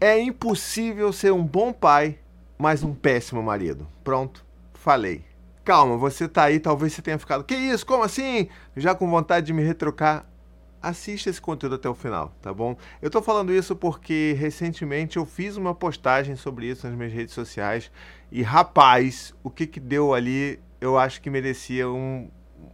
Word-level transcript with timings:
É 0.00 0.20
impossível 0.20 1.12
ser 1.12 1.32
um 1.32 1.44
bom 1.44 1.72
pai, 1.72 2.18
mas 2.56 2.84
um 2.84 2.94
péssimo 2.94 3.42
marido. 3.42 3.88
Pronto, 4.04 4.44
falei. 4.72 5.24
Calma, 5.64 5.96
você 5.96 6.28
tá 6.28 6.44
aí, 6.44 6.60
talvez 6.60 6.92
você 6.92 7.02
tenha 7.02 7.18
ficado. 7.18 7.42
Que 7.42 7.56
isso? 7.56 7.84
Como 7.84 8.04
assim? 8.04 8.48
Já 8.76 8.94
com 8.94 9.10
vontade 9.10 9.46
de 9.46 9.52
me 9.52 9.62
retrocar? 9.62 10.24
Assista 10.80 11.28
esse 11.28 11.40
conteúdo 11.40 11.74
até 11.74 11.88
o 11.88 11.94
final, 11.94 12.32
tá 12.40 12.54
bom? 12.54 12.76
Eu 13.02 13.10
tô 13.10 13.20
falando 13.20 13.52
isso 13.52 13.74
porque 13.74 14.36
recentemente 14.38 15.16
eu 15.16 15.26
fiz 15.26 15.56
uma 15.56 15.74
postagem 15.74 16.36
sobre 16.36 16.66
isso 16.66 16.86
nas 16.86 16.96
minhas 16.96 17.12
redes 17.12 17.34
sociais 17.34 17.90
e 18.30 18.40
rapaz, 18.40 19.34
o 19.42 19.50
que 19.50 19.66
que 19.66 19.80
deu 19.80 20.14
ali, 20.14 20.60
eu 20.80 20.96
acho 20.96 21.20
que 21.20 21.28
merecia 21.28 21.88
um, 21.90 22.30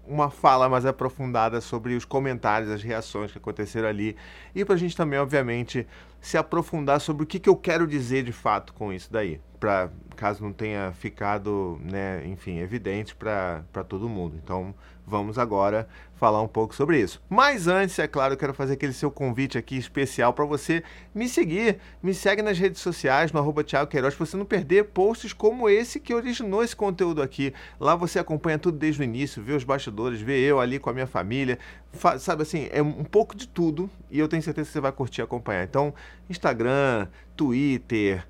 uma 0.06 0.28
fala 0.28 0.68
mais 0.68 0.84
aprofundada 0.84 1.60
sobre 1.62 1.94
os 1.94 2.04
comentários, 2.04 2.70
as 2.70 2.82
reações 2.82 3.32
que 3.32 3.38
aconteceram 3.38 3.88
ali. 3.88 4.16
E 4.54 4.64
para 4.64 4.74
a 4.74 4.78
gente 4.78 4.96
também, 4.96 5.18
obviamente, 5.18 5.86
se 6.24 6.38
aprofundar 6.38 7.02
sobre 7.02 7.22
o 7.22 7.26
que, 7.26 7.38
que 7.38 7.50
eu 7.50 7.54
quero 7.54 7.86
dizer 7.86 8.24
de 8.24 8.32
fato 8.32 8.72
com 8.72 8.90
isso 8.90 9.12
daí. 9.12 9.38
Para 9.60 9.90
caso 10.16 10.42
não 10.42 10.52
tenha 10.54 10.90
ficado, 10.92 11.78
né, 11.82 12.26
enfim, 12.26 12.58
evidente 12.60 13.14
para 13.14 13.62
todo 13.86 14.08
mundo. 14.08 14.38
Então, 14.42 14.74
vamos 15.06 15.38
agora 15.38 15.86
falar 16.14 16.40
um 16.40 16.48
pouco 16.48 16.74
sobre 16.74 16.98
isso. 16.98 17.20
Mas 17.28 17.68
antes, 17.68 17.98
é 17.98 18.06
claro, 18.06 18.32
eu 18.32 18.38
quero 18.38 18.54
fazer 18.54 18.74
aquele 18.74 18.92
seu 18.92 19.10
convite 19.10 19.58
aqui 19.58 19.76
especial 19.76 20.32
para 20.32 20.44
você 20.44 20.82
me 21.14 21.28
seguir. 21.28 21.78
Me 22.02 22.14
segue 22.14 22.40
nas 22.40 22.58
redes 22.58 22.80
sociais, 22.80 23.32
no 23.32 23.38
arroba 23.38 23.62
Thiago 23.62 23.90
Queiroz, 23.90 24.14
para 24.14 24.24
você 24.24 24.36
não 24.36 24.46
perder 24.46 24.84
posts 24.84 25.32
como 25.32 25.68
esse 25.68 26.00
que 26.00 26.14
originou 26.14 26.64
esse 26.64 26.74
conteúdo 26.74 27.20
aqui. 27.20 27.52
Lá 27.78 27.94
você 27.94 28.18
acompanha 28.18 28.58
tudo 28.58 28.78
desde 28.78 29.02
o 29.02 29.04
início, 29.04 29.42
vê 29.42 29.52
os 29.52 29.64
bastidores, 29.64 30.20
vê 30.20 30.38
eu 30.40 30.58
ali 30.58 30.78
com 30.78 30.88
a 30.88 30.94
minha 30.94 31.06
família. 31.06 31.58
Sabe 32.18 32.42
assim, 32.42 32.68
é 32.70 32.82
um 32.82 33.04
pouco 33.04 33.36
de 33.36 33.48
tudo 33.48 33.88
e 34.10 34.18
eu 34.18 34.28
tenho 34.28 34.42
certeza 34.42 34.66
que 34.66 34.72
você 34.72 34.80
vai 34.80 34.92
curtir 34.92 35.22
acompanhar. 35.22 35.64
Então, 35.64 35.94
Instagram, 36.28 37.08
Twitter, 37.36 38.24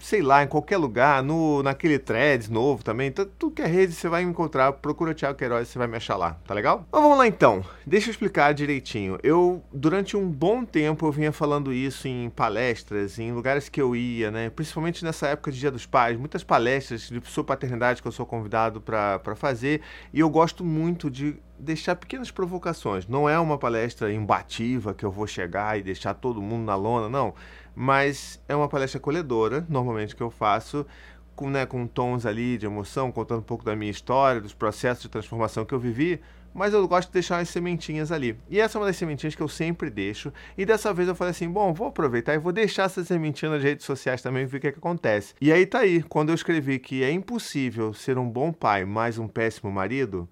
sei 0.00 0.22
lá, 0.22 0.42
em 0.42 0.46
qualquer 0.46 0.78
lugar, 0.78 1.22
no, 1.22 1.62
naquele 1.62 1.98
threads 1.98 2.48
novo 2.48 2.82
também. 2.82 3.08
Então, 3.08 3.26
tudo 3.38 3.54
que 3.54 3.62
é 3.62 3.66
rede 3.66 3.92
você 3.92 4.08
vai 4.08 4.22
encontrar. 4.22 4.72
Procura 4.72 5.14
Thiago 5.14 5.36
Queiroz, 5.36 5.68
você 5.68 5.78
vai 5.78 5.86
me 5.86 5.96
achar 5.96 6.16
lá, 6.16 6.34
tá 6.46 6.54
legal? 6.54 6.86
Mas 6.90 7.02
vamos 7.02 7.18
lá 7.18 7.26
então. 7.26 7.64
Deixa 7.86 8.08
eu 8.08 8.12
explicar 8.12 8.52
direitinho. 8.52 9.18
Eu, 9.22 9.62
durante 9.72 10.16
um 10.16 10.28
bom 10.28 10.64
tempo, 10.64 11.06
eu 11.06 11.12
vinha 11.12 11.32
falando 11.32 11.72
isso 11.72 12.08
em 12.08 12.30
palestras, 12.30 13.18
em 13.18 13.32
lugares 13.32 13.68
que 13.68 13.80
eu 13.80 13.94
ia, 13.94 14.30
né? 14.30 14.50
Principalmente 14.50 15.04
nessa 15.04 15.28
época 15.28 15.52
de 15.52 15.58
Dia 15.58 15.70
dos 15.70 15.86
Pais. 15.86 16.18
Muitas 16.18 16.42
palestras 16.42 17.08
de 17.08 17.20
sua 17.24 17.44
paternidade 17.44 18.00
que 18.00 18.08
eu 18.08 18.12
sou 18.12 18.26
convidado 18.26 18.80
para 18.80 19.36
fazer. 19.36 19.82
E 20.12 20.20
eu 20.20 20.30
gosto 20.30 20.64
muito 20.64 21.10
de 21.10 21.36
deixar 21.60 21.96
pequenas 21.96 22.30
provocações. 22.30 23.06
Não 23.06 23.28
é 23.28 23.38
uma 23.38 23.58
palestra 23.58 24.12
imbativa 24.12 24.94
que 24.94 25.04
eu 25.04 25.10
vou 25.10 25.26
chegar 25.26 25.78
e 25.78 25.82
deixar 25.82 26.14
todo 26.14 26.42
mundo 26.42 26.64
na 26.64 26.74
lona, 26.74 27.08
não 27.08 27.34
mas 27.74 28.38
é 28.48 28.54
uma 28.54 28.68
palestra 28.68 28.98
acolhedora, 28.98 29.64
normalmente 29.68 30.14
que 30.14 30.22
eu 30.22 30.30
faço, 30.30 30.86
com, 31.34 31.48
né, 31.48 31.64
com 31.64 31.86
tons 31.86 32.26
ali 32.26 32.58
de 32.58 32.66
emoção, 32.66 33.10
contando 33.10 33.40
um 33.40 33.44
pouco 33.44 33.64
da 33.64 33.74
minha 33.74 33.90
história, 33.90 34.40
dos 34.40 34.52
processos 34.52 35.02
de 35.02 35.08
transformação 35.08 35.64
que 35.64 35.72
eu 35.72 35.78
vivi, 35.78 36.20
mas 36.52 36.74
eu 36.74 36.86
gosto 36.86 37.08
de 37.08 37.14
deixar 37.14 37.38
as 37.38 37.48
sementinhas 37.48 38.10
ali. 38.10 38.36
E 38.50 38.60
essa 38.60 38.76
é 38.76 38.80
uma 38.80 38.86
das 38.86 38.96
sementinhas 38.96 39.36
que 39.36 39.42
eu 39.42 39.48
sempre 39.48 39.88
deixo. 39.88 40.32
E 40.58 40.66
dessa 40.66 40.92
vez 40.92 41.08
eu 41.08 41.14
falei 41.14 41.30
assim: 41.30 41.48
bom, 41.48 41.72
vou 41.72 41.86
aproveitar 41.86 42.34
e 42.34 42.38
vou 42.38 42.52
deixar 42.52 42.84
essa 42.84 43.04
sementinha 43.04 43.52
nas 43.52 43.62
redes 43.62 43.86
sociais 43.86 44.20
também 44.20 44.42
e 44.42 44.46
ver 44.46 44.58
o 44.58 44.60
que, 44.60 44.66
é 44.66 44.72
que 44.72 44.78
acontece. 44.78 45.32
E 45.40 45.52
aí 45.52 45.64
tá 45.64 45.78
aí, 45.78 46.02
quando 46.02 46.30
eu 46.30 46.34
escrevi 46.34 46.80
que 46.80 47.04
é 47.04 47.10
impossível 47.12 47.94
ser 47.94 48.18
um 48.18 48.28
bom 48.28 48.52
pai 48.52 48.84
mais 48.84 49.16
um 49.16 49.28
péssimo 49.28 49.70
marido, 49.70 50.28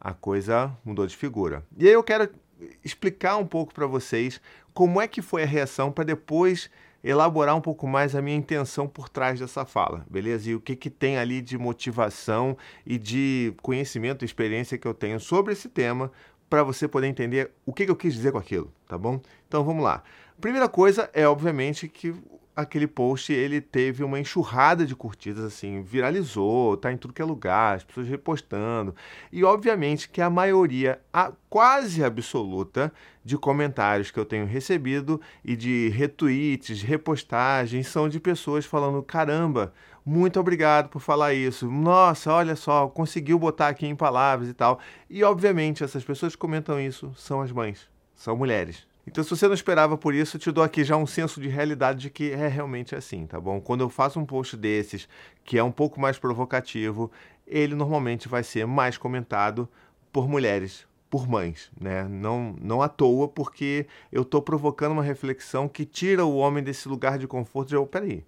a 0.00 0.12
coisa 0.12 0.76
mudou 0.84 1.06
de 1.06 1.16
figura. 1.16 1.64
E 1.76 1.86
aí 1.86 1.92
eu 1.92 2.02
quero 2.02 2.28
explicar 2.84 3.36
um 3.36 3.46
pouco 3.46 3.74
para 3.74 3.86
vocês 3.86 4.40
como 4.72 5.00
é 5.00 5.08
que 5.08 5.22
foi 5.22 5.42
a 5.42 5.46
reação 5.46 5.90
para 5.90 6.04
depois 6.04 6.70
elaborar 7.02 7.54
um 7.54 7.60
pouco 7.60 7.86
mais 7.86 8.16
a 8.16 8.22
minha 8.22 8.36
intenção 8.36 8.88
por 8.88 9.08
trás 9.08 9.38
dessa 9.38 9.64
fala, 9.64 10.04
beleza? 10.10 10.50
E 10.50 10.54
o 10.54 10.60
que, 10.60 10.74
que 10.74 10.90
tem 10.90 11.18
ali 11.18 11.40
de 11.40 11.56
motivação 11.56 12.56
e 12.84 12.98
de 12.98 13.54
conhecimento 13.62 14.24
experiência 14.24 14.76
que 14.76 14.86
eu 14.86 14.94
tenho 14.94 15.20
sobre 15.20 15.52
esse 15.52 15.68
tema 15.68 16.10
para 16.50 16.62
você 16.62 16.88
poder 16.88 17.06
entender 17.06 17.50
o 17.64 17.72
que, 17.72 17.84
que 17.84 17.90
eu 17.90 17.96
quis 17.96 18.14
dizer 18.14 18.32
com 18.32 18.38
aquilo, 18.38 18.72
tá 18.88 18.98
bom? 18.98 19.20
Então 19.46 19.64
vamos 19.64 19.84
lá. 19.84 20.02
Primeira 20.40 20.68
coisa 20.68 21.08
é, 21.12 21.26
obviamente, 21.26 21.88
que 21.88 22.14
aquele 22.56 22.86
post 22.86 23.30
ele 23.30 23.60
teve 23.60 24.02
uma 24.02 24.18
enxurrada 24.18 24.86
de 24.86 24.96
curtidas, 24.96 25.44
assim, 25.44 25.82
viralizou, 25.82 26.74
tá 26.78 26.90
em 26.90 26.96
tudo 26.96 27.12
que 27.12 27.20
é 27.20 27.24
lugar, 27.24 27.76
as 27.76 27.84
pessoas 27.84 28.08
repostando. 28.08 28.94
E 29.30 29.44
obviamente 29.44 30.08
que 30.08 30.22
a 30.22 30.30
maioria, 30.30 30.98
a 31.12 31.30
quase 31.50 32.02
absoluta, 32.02 32.90
de 33.22 33.36
comentários 33.36 34.10
que 34.10 34.18
eu 34.18 34.24
tenho 34.24 34.46
recebido 34.46 35.20
e 35.44 35.54
de 35.54 35.90
retweets, 35.90 36.80
repostagens, 36.80 37.88
são 37.88 38.08
de 38.08 38.18
pessoas 38.18 38.64
falando: 38.64 39.02
caramba, 39.02 39.74
muito 40.04 40.40
obrigado 40.40 40.88
por 40.88 41.00
falar 41.00 41.34
isso. 41.34 41.70
Nossa, 41.70 42.32
olha 42.32 42.56
só, 42.56 42.88
conseguiu 42.88 43.38
botar 43.38 43.68
aqui 43.68 43.86
em 43.86 43.96
palavras 43.96 44.48
e 44.48 44.54
tal. 44.54 44.80
E 45.10 45.22
obviamente 45.22 45.84
essas 45.84 46.04
pessoas 46.04 46.34
que 46.34 46.40
comentam 46.40 46.80
isso 46.80 47.12
são 47.16 47.42
as 47.42 47.52
mães, 47.52 47.88
são 48.14 48.36
mulheres 48.36 48.86
então, 49.06 49.22
se 49.22 49.30
você 49.30 49.46
não 49.46 49.54
esperava 49.54 49.96
por 49.96 50.12
isso, 50.14 50.36
eu 50.36 50.40
te 50.40 50.50
dou 50.50 50.64
aqui 50.64 50.82
já 50.82 50.96
um 50.96 51.06
senso 51.06 51.40
de 51.40 51.48
realidade 51.48 52.00
de 52.00 52.10
que 52.10 52.32
é 52.32 52.48
realmente 52.48 52.94
assim, 52.94 53.24
tá 53.24 53.40
bom? 53.40 53.60
Quando 53.60 53.82
eu 53.82 53.88
faço 53.88 54.18
um 54.18 54.26
post 54.26 54.56
desses, 54.56 55.08
que 55.44 55.56
é 55.56 55.62
um 55.62 55.70
pouco 55.70 56.00
mais 56.00 56.18
provocativo, 56.18 57.10
ele 57.46 57.74
normalmente 57.76 58.28
vai 58.28 58.42
ser 58.42 58.66
mais 58.66 58.98
comentado 58.98 59.68
por 60.12 60.28
mulheres, 60.28 60.86
por 61.08 61.28
mães, 61.28 61.70
né? 61.80 62.02
Não, 62.04 62.56
não 62.60 62.82
à 62.82 62.88
toa, 62.88 63.28
porque 63.28 63.86
eu 64.10 64.22
estou 64.22 64.42
provocando 64.42 64.92
uma 64.92 65.04
reflexão 65.04 65.68
que 65.68 65.84
tira 65.84 66.24
o 66.24 66.36
homem 66.36 66.64
desse 66.64 66.88
lugar 66.88 67.16
de 67.16 67.28
conforto 67.28 67.68
de, 67.68 67.76
oh, 67.76 67.86
peraí, 67.86 68.24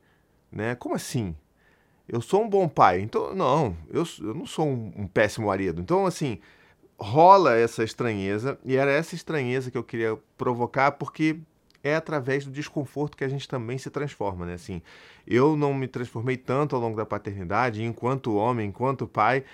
né? 0.50 0.76
Como 0.76 0.94
assim? 0.94 1.34
Eu 2.08 2.20
sou 2.20 2.42
um 2.42 2.48
bom 2.48 2.68
pai, 2.68 3.00
então, 3.00 3.34
não, 3.34 3.76
eu, 3.90 4.04
eu 4.20 4.32
não 4.32 4.46
sou 4.46 4.66
um, 4.66 4.92
um 4.96 5.06
péssimo 5.06 5.48
marido. 5.48 5.80
Então, 5.80 6.06
assim, 6.06 6.38
rola 6.98 7.54
essa 7.54 7.84
estranheza, 7.84 8.58
e 8.64 8.76
era 8.76 8.90
essa 8.90 9.14
estranheza 9.14 9.70
que 9.70 9.78
eu 9.78 9.84
queria 9.84 10.18
provocar, 10.36 10.92
porque 10.92 11.38
é 11.82 11.94
através 11.94 12.44
do 12.44 12.50
desconforto 12.50 13.16
que 13.16 13.24
a 13.24 13.28
gente 13.28 13.46
também 13.46 13.78
se 13.78 13.88
transforma, 13.88 14.44
né? 14.44 14.54
Assim, 14.54 14.82
eu 15.26 15.56
não 15.56 15.72
me 15.72 15.86
transformei 15.86 16.36
tanto 16.36 16.74
ao 16.74 16.82
longo 16.82 16.96
da 16.96 17.06
paternidade, 17.06 17.84
enquanto 17.84 18.34
homem, 18.34 18.68
enquanto 18.68 19.06
pai, 19.06 19.44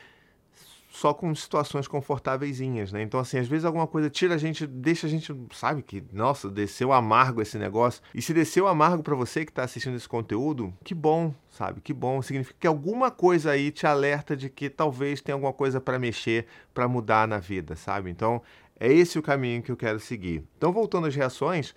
só 0.95 1.13
com 1.13 1.35
situações 1.35 1.89
confortáveis, 1.89 2.61
né? 2.93 3.03
Então, 3.03 3.19
assim, 3.19 3.37
às 3.37 3.49
vezes 3.49 3.65
alguma 3.65 3.85
coisa 3.85 4.09
tira 4.09 4.37
a 4.37 4.39
gente, 4.39 4.65
deixa 4.65 5.09
a 5.09 5.11
gente, 5.11 5.35
sabe, 5.53 5.83
que, 5.83 6.05
nossa, 6.13 6.49
desceu 6.49 6.93
amargo 6.93 7.43
esse 7.43 7.59
negócio. 7.59 8.01
E 8.15 8.23
se 8.23 8.33
desceu 8.33 8.69
amargo 8.69 9.03
para 9.03 9.17
você 9.17 9.45
que 9.45 9.51
está 9.51 9.65
assistindo 9.65 9.97
esse 9.97 10.09
conteúdo, 10.09 10.73
que 10.85 10.95
bom, 10.95 11.35
sabe? 11.51 11.81
Que 11.81 11.93
bom. 11.93 12.23
Significa 12.23 12.57
que 12.61 12.67
alguma 12.67 13.11
coisa 13.11 13.51
aí 13.51 13.73
te 13.73 13.89
alerta 13.89 14.37
de 14.37 14.49
que 14.49 14.71
talvez 14.71 15.21
tenha 15.21 15.35
alguma 15.35 15.53
coisa 15.53 15.81
para 15.81 15.99
mexer, 15.99 16.47
para 16.73 16.87
mudar 16.87 17.27
na 17.27 17.39
vida, 17.39 17.75
sabe? 17.75 18.09
Então, 18.09 18.41
é 18.79 18.93
esse 18.93 19.19
o 19.19 19.23
caminho 19.23 19.63
que 19.63 19.73
eu 19.73 19.77
quero 19.77 19.99
seguir. 19.99 20.45
Então, 20.57 20.73
voltando 20.73 21.09
às 21.09 21.17
reações, 21.17 21.75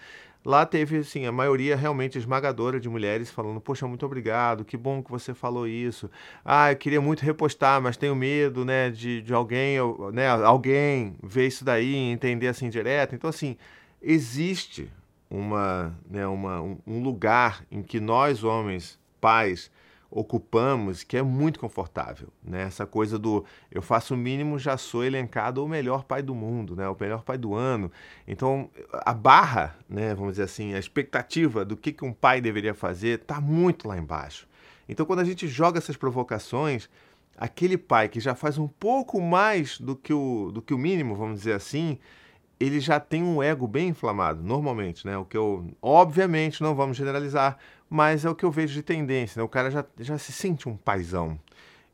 Lá 0.47 0.66
teve, 0.66 1.00
assim, 1.00 1.25
a 1.25 1.31
maioria 1.31 1.75
realmente 1.75 2.18
esmagadora 2.18 2.80
de 2.80 2.88
mulheres 2.88 3.30
falando: 3.30 3.59
Poxa, 3.59 3.85
muito 3.85 4.06
obrigado, 4.06 4.63
que 4.63 4.78
bom 4.78 5.03
que 5.03 5.12
você 5.12 5.34
falou 5.34 5.68
isso. 5.68 6.09
Ah, 6.46 6.72
eu 6.72 6.78
queria 6.78 7.02
muito 7.02 7.19
repostar, 7.19 7.81
mas 7.81 7.97
tenho 7.97 8.16
medo, 8.16 8.63
né, 8.63 8.90
de, 8.90 9.22
de 9.22 9.34
alguém, 9.34 9.75
né, 10.13 10.30
alguém 10.30 11.18
ver 11.22 11.47
isso 11.47 11.66
daí 11.66 11.94
entender 11.94 12.47
assim 12.47 12.69
direto. 12.69 13.13
Então, 13.13 13.30
assim, 13.30 13.58
existe 14.02 14.90
uma, 15.30 15.94
né, 16.09 16.25
uma, 16.25 16.62
um 16.62 17.03
lugar 17.03 17.66
em 17.69 17.84
que 17.84 18.00
nós, 18.00 18.41
homens, 18.41 18.97
pais, 19.19 19.69
ocupamos 20.09 21.03
que 21.03 21.18
é 21.18 21.22
muito 21.22 21.59
confortável, 21.59 22.29
né? 22.44 22.63
Essa 22.63 22.85
coisa 22.85 23.19
do 23.19 23.44
eu 23.69 23.81
faço 23.81 24.13
o 24.13 24.18
mínimo, 24.18 24.57
já 24.57 24.78
sou 24.78 25.03
elencado 25.03 25.63
o 25.63 25.68
melhor 25.68 26.03
pai 26.03 26.22
do 26.22 26.34
mundo, 26.34 26.75
né? 26.75 26.88
O 26.88 26.95
melhor 27.00 27.23
pai 27.23 27.38
do 27.38 27.53
ano. 27.53 27.91
Então, 28.28 28.69
a 28.94 29.13
barra, 29.13 29.75
né, 29.90 30.16
vamos 30.16 30.34
dizer 30.34 30.44
assim, 30.44 30.73
a 30.73 30.79
expectativa 30.79 31.66
do 31.66 31.75
que, 31.75 31.91
que 31.91 32.06
um 32.06 32.13
pai 32.13 32.40
deveria 32.40 32.73
fazer 32.73 33.22
está 33.22 33.41
muito 33.41 33.87
lá 33.87 33.97
embaixo. 33.97 34.47
Então, 34.87 35.05
quando 35.05 35.20
a 35.20 35.26
gente 35.26 35.47
joga 35.47 35.78
essas 35.78 35.97
provocações, 35.97 36.90
aquele 37.37 37.78
pai 37.78 38.08
que 38.08 38.20
já 38.20 38.34
faz 38.34 38.58
um 38.58 38.67
pouco 38.67 39.22
mais 39.22 39.79
do 39.79 39.96
que 39.96 40.14
o, 40.14 40.52
do 40.52 40.61
que 40.61 40.73
o 40.73 40.78
mínimo, 40.78 41.16
vamos 41.16 41.40
dizer 41.40 41.53
assim, 41.53 41.99
ele 42.59 42.79
já 42.79 42.99
tem 42.99 43.23
um 43.23 43.41
ego 43.43 43.67
bem 43.67 43.90
inflamado, 43.90 44.41
normalmente, 44.43 45.05
né? 45.05 45.17
O 45.17 45.26
que 45.26 45.37
eu, 45.37 45.70
obviamente, 45.81 46.61
não 46.61 46.73
vamos 46.73 46.97
generalizar, 46.97 47.58
mas 47.89 48.25
é 48.25 48.29
o 48.29 48.35
que 48.35 48.45
eu 48.45 48.51
vejo 48.51 48.73
de 48.73 48.84
tendência, 48.84 49.39
né? 49.39 49.43
O 49.43 49.49
cara 49.49 49.72
já, 49.72 49.85
já 49.99 50.17
se 50.17 50.31
sente 50.31 50.67
um 50.67 50.75
paizão. 50.75 51.39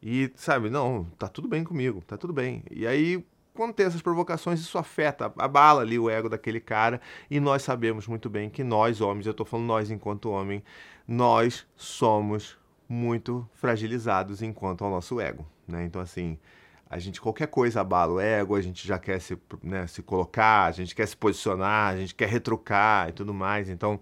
E, 0.01 0.31
sabe, 0.35 0.69
não, 0.69 1.05
tá 1.17 1.27
tudo 1.27 1.47
bem 1.47 1.63
comigo, 1.63 2.01
tá 2.05 2.17
tudo 2.17 2.33
bem. 2.33 2.63
E 2.69 2.85
aí, 2.85 3.23
quando 3.53 3.73
tem 3.73 3.85
essas 3.85 4.01
provocações, 4.01 4.59
isso 4.59 4.77
afeta, 4.77 5.31
abala 5.37 5.81
ali 5.81 5.97
o 5.97 6.09
ego 6.09 6.27
daquele 6.27 6.59
cara. 6.59 6.99
E 7.29 7.39
nós 7.39 7.61
sabemos 7.61 8.07
muito 8.07 8.29
bem 8.29 8.49
que 8.49 8.63
nós, 8.63 8.99
homens, 8.99 9.27
eu 9.27 9.33
tô 9.33 9.45
falando 9.45 9.67
nós 9.67 9.91
enquanto 9.91 10.29
homem, 10.29 10.63
nós 11.07 11.65
somos 11.75 12.57
muito 12.89 13.47
fragilizados 13.53 14.41
enquanto 14.41 14.83
ao 14.83 14.91
nosso 14.91 15.19
ego, 15.21 15.45
né? 15.67 15.85
Então, 15.85 16.01
assim, 16.01 16.37
a 16.89 16.99
gente 16.99 17.19
qualquer 17.19 17.47
coisa 17.47 17.81
abala 17.81 18.13
o 18.13 18.19
ego, 18.19 18.55
a 18.55 18.61
gente 18.61 18.87
já 18.87 18.99
quer 18.99 19.19
se, 19.19 19.37
né, 19.63 19.87
se 19.87 20.03
colocar, 20.03 20.65
a 20.65 20.71
gente 20.71 20.93
quer 20.93 21.07
se 21.07 21.17
posicionar, 21.17 21.93
a 21.93 21.97
gente 21.97 22.13
quer 22.13 22.29
retrucar 22.29 23.09
e 23.09 23.13
tudo 23.13 23.33
mais. 23.33 23.69
Então, 23.69 23.99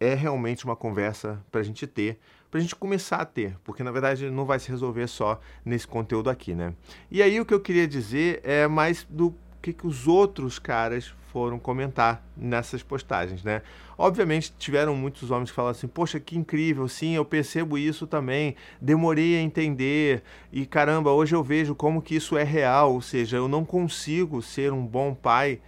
é 0.00 0.14
realmente 0.14 0.64
uma 0.64 0.76
conversa 0.76 1.42
para 1.50 1.60
a 1.60 1.64
gente 1.64 1.86
ter, 1.86 2.18
para 2.50 2.58
a 2.58 2.62
gente 2.62 2.74
começar 2.74 3.16
a 3.16 3.24
ter, 3.24 3.56
porque 3.64 3.82
na 3.82 3.90
verdade 3.90 4.30
não 4.30 4.44
vai 4.44 4.58
se 4.58 4.68
resolver 4.68 5.06
só 5.06 5.40
nesse 5.64 5.86
conteúdo 5.86 6.30
aqui, 6.30 6.54
né? 6.54 6.74
E 7.10 7.22
aí 7.22 7.40
o 7.40 7.44
que 7.44 7.52
eu 7.52 7.60
queria 7.60 7.86
dizer 7.86 8.40
é 8.42 8.66
mais 8.66 9.04
do 9.08 9.34
que, 9.60 9.72
que 9.72 9.86
os 9.86 10.06
outros 10.06 10.58
caras 10.58 11.12
foram 11.32 11.58
comentar 11.58 12.24
nessas 12.36 12.82
postagens, 12.82 13.44
né? 13.44 13.62
Obviamente 13.98 14.52
tiveram 14.58 14.94
muitos 14.94 15.30
homens 15.30 15.50
que 15.50 15.56
falaram 15.56 15.72
assim: 15.72 15.88
"Poxa, 15.88 16.18
que 16.18 16.38
incrível, 16.38 16.88
sim, 16.88 17.14
eu 17.14 17.24
percebo 17.24 17.76
isso 17.76 18.06
também. 18.06 18.56
Demorei 18.80 19.36
a 19.36 19.42
entender 19.42 20.22
e 20.52 20.64
caramba, 20.64 21.10
hoje 21.12 21.34
eu 21.34 21.42
vejo 21.42 21.74
como 21.74 22.00
que 22.00 22.14
isso 22.14 22.36
é 22.36 22.44
real, 22.44 22.94
ou 22.94 23.02
seja, 23.02 23.36
eu 23.36 23.48
não 23.48 23.64
consigo 23.64 24.40
ser 24.40 24.72
um 24.72 24.86
bom 24.86 25.14
pai 25.14 25.60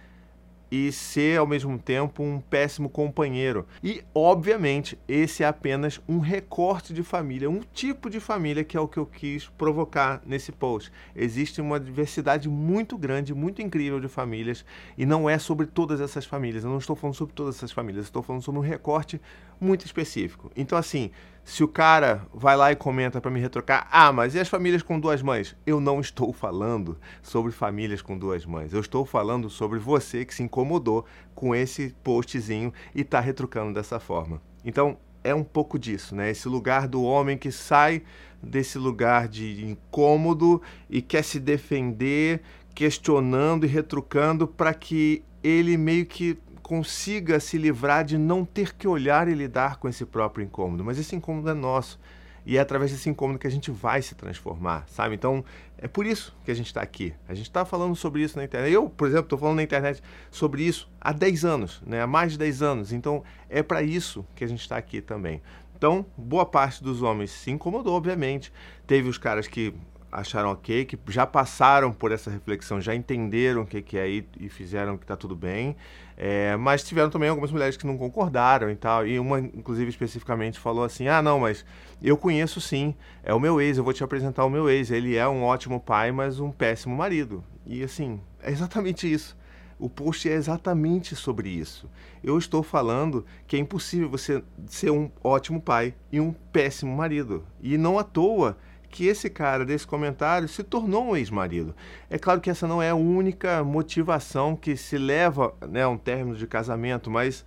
e 0.71 0.91
ser 0.91 1.37
ao 1.37 1.45
mesmo 1.45 1.77
tempo 1.77 2.23
um 2.23 2.39
péssimo 2.39 2.89
companheiro. 2.89 3.67
E, 3.83 4.01
obviamente, 4.15 4.97
esse 5.07 5.43
é 5.43 5.47
apenas 5.47 5.99
um 6.07 6.19
recorte 6.19 6.93
de 6.93 7.03
família, 7.03 7.49
um 7.49 7.59
tipo 7.73 8.09
de 8.09 8.21
família 8.21 8.63
que 8.63 8.77
é 8.77 8.79
o 8.79 8.87
que 8.87 8.97
eu 8.97 9.05
quis 9.05 9.49
provocar 9.49 10.21
nesse 10.25 10.51
post. 10.51 10.91
Existe 11.13 11.59
uma 11.59 11.79
diversidade 11.79 12.47
muito 12.47 12.97
grande, 12.97 13.33
muito 13.33 13.61
incrível 13.61 13.99
de 13.99 14.07
famílias 14.07 14.63
e 14.97 15.05
não 15.05 15.29
é 15.29 15.37
sobre 15.37 15.65
todas 15.65 15.99
essas 15.99 16.25
famílias. 16.25 16.63
Eu 16.63 16.69
não 16.69 16.77
estou 16.77 16.95
falando 16.95 17.15
sobre 17.15 17.35
todas 17.35 17.57
essas 17.57 17.71
famílias, 17.71 18.05
estou 18.05 18.23
falando 18.23 18.41
sobre 18.41 18.59
um 18.59 18.63
recorte 18.63 19.19
muito 19.59 19.85
específico. 19.85 20.49
Então, 20.55 20.77
assim, 20.77 21.11
se 21.43 21.63
o 21.63 21.67
cara 21.67 22.25
vai 22.33 22.55
lá 22.55 22.71
e 22.71 22.75
comenta 22.75 23.19
para 23.19 23.31
me 23.31 23.39
retrocar, 23.39 23.87
ah, 23.91 24.11
mas 24.11 24.35
e 24.35 24.39
as 24.39 24.47
famílias 24.47 24.83
com 24.83 24.99
duas 24.99 25.21
mães? 25.21 25.55
Eu 25.65 25.79
não 25.79 25.99
estou 25.99 26.31
falando 26.31 26.97
sobre 27.21 27.51
famílias 27.51 28.01
com 28.01 28.17
duas 28.17 28.45
mães. 28.45 28.73
Eu 28.73 28.79
estou 28.79 29.05
falando 29.05 29.49
sobre 29.49 29.79
você 29.79 30.23
que 30.23 30.33
se 30.33 30.43
incomodou 30.43 31.05
com 31.33 31.55
esse 31.55 31.95
postzinho 32.03 32.71
e 32.93 33.01
está 33.01 33.19
retrucando 33.19 33.73
dessa 33.73 33.99
forma. 33.99 34.41
Então, 34.63 34.97
é 35.23 35.33
um 35.33 35.43
pouco 35.43 35.77
disso, 35.77 36.15
né? 36.15 36.31
Esse 36.31 36.47
lugar 36.47 36.87
do 36.87 37.03
homem 37.03 37.37
que 37.37 37.51
sai 37.51 38.03
desse 38.41 38.77
lugar 38.77 39.27
de 39.27 39.63
incômodo 39.63 40.61
e 40.89 41.01
quer 41.01 41.23
se 41.23 41.39
defender, 41.39 42.41
questionando 42.73 43.65
e 43.65 43.69
retrucando 43.69 44.47
para 44.47 44.73
que 44.73 45.23
ele 45.43 45.77
meio 45.77 46.05
que 46.05 46.37
consiga 46.71 47.37
se 47.41 47.57
livrar 47.57 48.05
de 48.05 48.17
não 48.17 48.45
ter 48.45 48.73
que 48.73 48.87
olhar 48.87 49.27
e 49.27 49.33
lidar 49.33 49.75
com 49.75 49.89
esse 49.89 50.05
próprio 50.05 50.41
incômodo. 50.41 50.85
Mas 50.85 50.97
esse 50.97 51.13
incômodo 51.13 51.49
é 51.49 51.53
nosso. 51.53 51.99
E 52.45 52.55
é 52.55 52.61
através 52.61 52.93
desse 52.93 53.09
incômodo 53.09 53.37
que 53.37 53.45
a 53.45 53.51
gente 53.51 53.69
vai 53.69 54.01
se 54.01 54.15
transformar, 54.15 54.85
sabe? 54.87 55.13
Então, 55.13 55.43
é 55.77 55.85
por 55.85 56.05
isso 56.05 56.33
que 56.45 56.49
a 56.49 56.53
gente 56.53 56.67
está 56.67 56.81
aqui. 56.81 57.13
A 57.27 57.33
gente 57.33 57.47
está 57.47 57.65
falando 57.65 57.93
sobre 57.93 58.23
isso 58.23 58.37
na 58.37 58.45
internet. 58.45 58.71
Eu, 58.71 58.89
por 58.89 59.05
exemplo, 59.05 59.25
estou 59.25 59.37
falando 59.37 59.57
na 59.57 59.63
internet 59.63 60.01
sobre 60.31 60.63
isso 60.63 60.89
há 61.01 61.11
10 61.11 61.43
anos, 61.43 61.83
né? 61.85 62.01
há 62.01 62.07
mais 62.07 62.31
de 62.31 62.37
10 62.37 62.61
anos. 62.61 62.93
Então, 62.93 63.21
é 63.49 63.61
para 63.61 63.83
isso 63.83 64.25
que 64.33 64.45
a 64.45 64.47
gente 64.47 64.61
está 64.61 64.77
aqui 64.77 65.01
também. 65.01 65.41
Então, 65.75 66.05
boa 66.15 66.45
parte 66.45 66.81
dos 66.81 67.01
homens 67.01 67.31
se 67.31 67.51
incomodou, 67.51 67.95
obviamente. 67.97 68.49
Teve 68.87 69.09
os 69.09 69.17
caras 69.17 69.45
que 69.45 69.73
acharam 70.11 70.51
ok, 70.51 70.85
que 70.85 70.99
já 71.07 71.25
passaram 71.25 71.93
por 71.93 72.11
essa 72.11 72.29
reflexão, 72.29 72.81
já 72.81 72.93
entenderam 72.93 73.61
o 73.61 73.65
que, 73.65 73.81
que 73.81 73.97
é 73.97 74.09
e, 74.09 74.27
e 74.39 74.49
fizeram 74.49 74.97
que 74.97 75.03
está 75.03 75.15
tudo 75.15 75.35
bem. 75.35 75.75
É, 76.17 76.55
mas 76.57 76.83
tiveram 76.83 77.09
também 77.09 77.29
algumas 77.29 77.51
mulheres 77.51 77.77
que 77.77 77.87
não 77.87 77.97
concordaram 77.97 78.69
e 78.69 78.75
tal. 78.75 79.07
E 79.07 79.17
uma, 79.17 79.39
inclusive, 79.39 79.89
especificamente 79.89 80.59
falou 80.59 80.83
assim: 80.83 81.07
ah, 81.07 81.21
não, 81.21 81.39
mas 81.39 81.65
eu 82.01 82.17
conheço 82.17 82.59
sim, 82.59 82.93
é 83.23 83.33
o 83.33 83.39
meu 83.39 83.61
ex, 83.61 83.77
eu 83.77 83.83
vou 83.83 83.93
te 83.93 84.03
apresentar 84.03 84.45
o 84.45 84.49
meu 84.49 84.69
ex. 84.69 84.91
Ele 84.91 85.15
é 85.15 85.27
um 85.27 85.43
ótimo 85.43 85.79
pai, 85.79 86.11
mas 86.11 86.39
um 86.39 86.51
péssimo 86.51 86.95
marido. 86.95 87.43
E 87.65 87.81
assim, 87.81 88.19
é 88.43 88.51
exatamente 88.51 89.11
isso. 89.11 89.39
O 89.79 89.89
post 89.89 90.29
é 90.29 90.33
exatamente 90.33 91.15
sobre 91.15 91.49
isso. 91.49 91.89
Eu 92.23 92.37
estou 92.37 92.61
falando 92.61 93.25
que 93.47 93.55
é 93.55 93.59
impossível 93.59 94.07
você 94.07 94.43
ser 94.67 94.91
um 94.91 95.09
ótimo 95.23 95.59
pai 95.59 95.95
e 96.11 96.19
um 96.19 96.31
péssimo 96.31 96.95
marido. 96.95 97.43
E 97.59 97.79
não 97.79 97.97
à 97.97 98.03
toa 98.03 98.57
que 98.91 99.07
esse 99.07 99.29
cara 99.29 99.65
desse 99.65 99.87
comentário 99.87 100.47
se 100.47 100.63
tornou 100.63 101.05
um 101.05 101.15
ex-marido. 101.15 101.73
É 102.09 102.19
claro 102.19 102.41
que 102.41 102.49
essa 102.49 102.67
não 102.67 102.81
é 102.81 102.89
a 102.89 102.95
única 102.95 103.63
motivação 103.63 104.55
que 104.55 104.75
se 104.75 104.97
leva 104.97 105.53
né, 105.67 105.83
a 105.83 105.89
um 105.89 105.97
término 105.97 106.35
de 106.35 106.45
casamento, 106.45 107.09
mas 107.09 107.45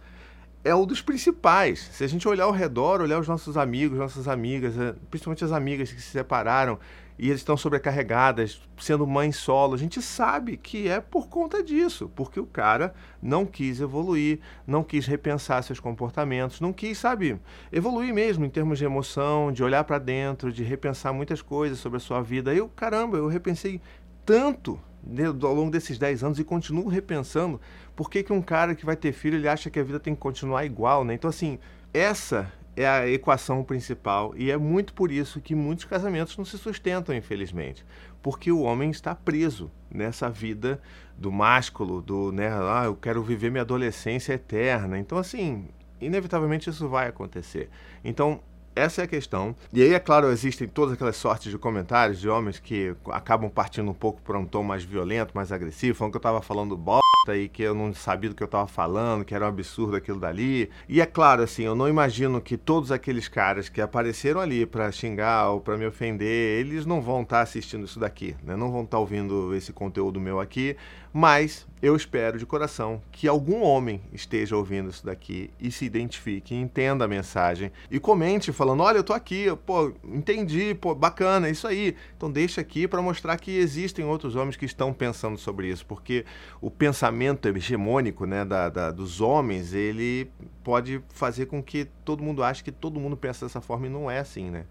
é 0.64 0.74
um 0.74 0.86
dos 0.86 1.02
principais. 1.02 1.80
Se 1.92 2.02
a 2.02 2.06
gente 2.08 2.26
olhar 2.26 2.44
ao 2.44 2.50
redor, 2.50 3.02
olhar 3.02 3.20
os 3.20 3.28
nossos 3.28 3.58
amigos, 3.58 3.98
nossas 3.98 4.26
amigas, 4.26 4.76
eh, 4.78 4.94
principalmente 5.10 5.44
as 5.44 5.52
amigas 5.52 5.92
que 5.92 6.00
se 6.00 6.10
separaram 6.10 6.78
e 7.18 7.28
eles 7.28 7.40
estão 7.40 7.56
sobrecarregadas, 7.56 8.60
sendo 8.78 9.06
mãe 9.06 9.30
solo, 9.30 9.74
a 9.74 9.78
gente 9.78 10.02
sabe 10.02 10.56
que 10.56 10.88
é 10.88 11.00
por 11.00 11.28
conta 11.28 11.62
disso, 11.62 12.10
porque 12.14 12.40
o 12.40 12.46
cara 12.46 12.92
não 13.22 13.46
quis 13.46 13.80
evoluir, 13.80 14.40
não 14.66 14.82
quis 14.82 15.06
repensar 15.06 15.62
seus 15.62 15.78
comportamentos, 15.78 16.60
não 16.60 16.72
quis, 16.72 16.98
sabe, 16.98 17.38
evoluir 17.72 18.12
mesmo 18.12 18.44
em 18.44 18.50
termos 18.50 18.78
de 18.78 18.84
emoção, 18.84 19.52
de 19.52 19.62
olhar 19.62 19.84
para 19.84 19.98
dentro, 19.98 20.52
de 20.52 20.64
repensar 20.64 21.12
muitas 21.12 21.40
coisas 21.40 21.78
sobre 21.78 21.98
a 21.98 22.00
sua 22.00 22.20
vida. 22.20 22.52
Eu, 22.52 22.68
caramba, 22.68 23.16
eu 23.16 23.28
repensei 23.28 23.80
tanto 24.26 24.80
né, 25.06 25.26
ao 25.26 25.54
longo 25.54 25.70
desses 25.70 25.98
10 25.98 26.24
anos 26.24 26.38
e 26.38 26.44
continuo 26.44 26.88
repensando 26.88 27.60
por 27.94 28.10
que, 28.10 28.22
que 28.22 28.32
um 28.32 28.42
cara 28.42 28.74
que 28.74 28.84
vai 28.84 28.96
ter 28.96 29.12
filho 29.12 29.36
ele 29.36 29.48
acha 29.48 29.70
que 29.70 29.78
a 29.78 29.84
vida 29.84 30.00
tem 30.00 30.14
que 30.14 30.20
continuar 30.20 30.64
igual, 30.64 31.04
né? 31.04 31.14
Então, 31.14 31.30
assim, 31.30 31.58
essa 31.92 32.50
é 32.76 32.86
a 32.86 33.08
equação 33.08 33.62
principal 33.62 34.34
e 34.36 34.50
é 34.50 34.56
muito 34.56 34.92
por 34.94 35.10
isso 35.10 35.40
que 35.40 35.54
muitos 35.54 35.84
casamentos 35.84 36.36
não 36.36 36.44
se 36.44 36.58
sustentam, 36.58 37.14
infelizmente, 37.14 37.84
porque 38.22 38.50
o 38.50 38.62
homem 38.62 38.90
está 38.90 39.14
preso 39.14 39.70
nessa 39.90 40.28
vida 40.28 40.80
do 41.16 41.30
másculo, 41.30 42.02
do, 42.02 42.32
né, 42.32 42.48
ah, 42.48 42.82
eu 42.86 42.96
quero 42.96 43.22
viver 43.22 43.50
minha 43.50 43.62
adolescência 43.62 44.32
eterna. 44.32 44.98
Então, 44.98 45.18
assim, 45.18 45.68
inevitavelmente 46.00 46.68
isso 46.68 46.88
vai 46.88 47.06
acontecer. 47.06 47.70
Então, 48.04 48.40
essa 48.74 49.02
é 49.02 49.04
a 49.04 49.08
questão. 49.08 49.54
E 49.72 49.80
aí, 49.82 49.94
é 49.94 50.00
claro, 50.00 50.30
existem 50.30 50.66
todas 50.66 50.94
aquelas 50.94 51.16
sortes 51.16 51.50
de 51.52 51.58
comentários 51.58 52.20
de 52.20 52.28
homens 52.28 52.58
que 52.58 52.94
acabam 53.12 53.48
partindo 53.48 53.88
um 53.90 53.94
pouco 53.94 54.20
para 54.22 54.36
um 54.36 54.44
tom 54.44 54.64
mais 54.64 54.82
violento, 54.82 55.32
mais 55.32 55.52
agressivo, 55.52 55.96
falando 55.96 56.12
que 56.12 56.16
eu 56.16 56.18
estava 56.20 56.42
falando 56.42 56.76
bosta 56.76 57.03
e 57.32 57.48
que 57.48 57.62
eu 57.62 57.74
não 57.74 57.94
sabia 57.94 58.28
do 58.28 58.36
que 58.36 58.42
eu 58.42 58.46
estava 58.46 58.66
falando, 58.66 59.24
que 59.24 59.34
era 59.34 59.44
um 59.44 59.48
absurdo 59.48 59.96
aquilo 59.96 60.18
dali. 60.18 60.68
E 60.88 61.00
é 61.00 61.06
claro, 61.06 61.42
assim, 61.42 61.62
eu 61.62 61.74
não 61.74 61.88
imagino 61.88 62.40
que 62.40 62.56
todos 62.56 62.90
aqueles 62.90 63.28
caras 63.28 63.68
que 63.68 63.80
apareceram 63.80 64.40
ali 64.40 64.66
para 64.66 64.90
xingar 64.90 65.50
ou 65.50 65.60
para 65.60 65.76
me 65.76 65.86
ofender, 65.86 66.60
eles 66.60 66.84
não 66.84 67.00
vão 67.00 67.22
estar 67.22 67.36
tá 67.36 67.42
assistindo 67.42 67.84
isso 67.84 67.98
daqui, 67.98 68.36
né? 68.42 68.56
Não 68.56 68.70
vão 68.70 68.82
estar 68.82 68.96
tá 68.96 69.00
ouvindo 69.00 69.54
esse 69.54 69.72
conteúdo 69.72 70.20
meu 70.20 70.40
aqui, 70.40 70.76
mas 71.12 71.66
eu 71.84 71.94
espero 71.94 72.38
de 72.38 72.46
coração 72.46 73.02
que 73.12 73.28
algum 73.28 73.62
homem 73.62 74.00
esteja 74.10 74.56
ouvindo 74.56 74.88
isso 74.88 75.04
daqui 75.04 75.50
e 75.60 75.70
se 75.70 75.84
identifique, 75.84 76.54
entenda 76.54 77.04
a 77.04 77.08
mensagem 77.08 77.70
e 77.90 78.00
comente 78.00 78.52
falando: 78.52 78.82
"Olha, 78.82 78.96
eu 78.96 79.04
tô 79.04 79.12
aqui, 79.12 79.54
pô, 79.66 79.92
entendi, 80.02 80.74
pô, 80.74 80.94
bacana, 80.94 81.50
isso 81.50 81.66
aí". 81.68 81.94
Então 82.16 82.32
deixa 82.32 82.62
aqui 82.62 82.88
para 82.88 83.02
mostrar 83.02 83.36
que 83.36 83.54
existem 83.58 84.02
outros 84.02 84.34
homens 84.34 84.56
que 84.56 84.64
estão 84.64 84.94
pensando 84.94 85.36
sobre 85.36 85.68
isso, 85.68 85.84
porque 85.84 86.24
o 86.58 86.70
pensamento 86.70 87.46
hegemônico, 87.48 88.24
né, 88.24 88.46
da, 88.46 88.70
da 88.70 88.90
dos 88.90 89.20
homens, 89.20 89.74
ele 89.74 90.30
pode 90.62 91.02
fazer 91.10 91.44
com 91.44 91.62
que 91.62 91.84
todo 92.02 92.22
mundo 92.22 92.42
ache 92.42 92.64
que 92.64 92.72
todo 92.72 92.98
mundo 92.98 93.14
pensa 93.14 93.44
dessa 93.44 93.60
forma 93.60 93.86
e 93.86 93.90
não 93.90 94.10
é 94.10 94.20
assim, 94.20 94.48
né? 94.48 94.64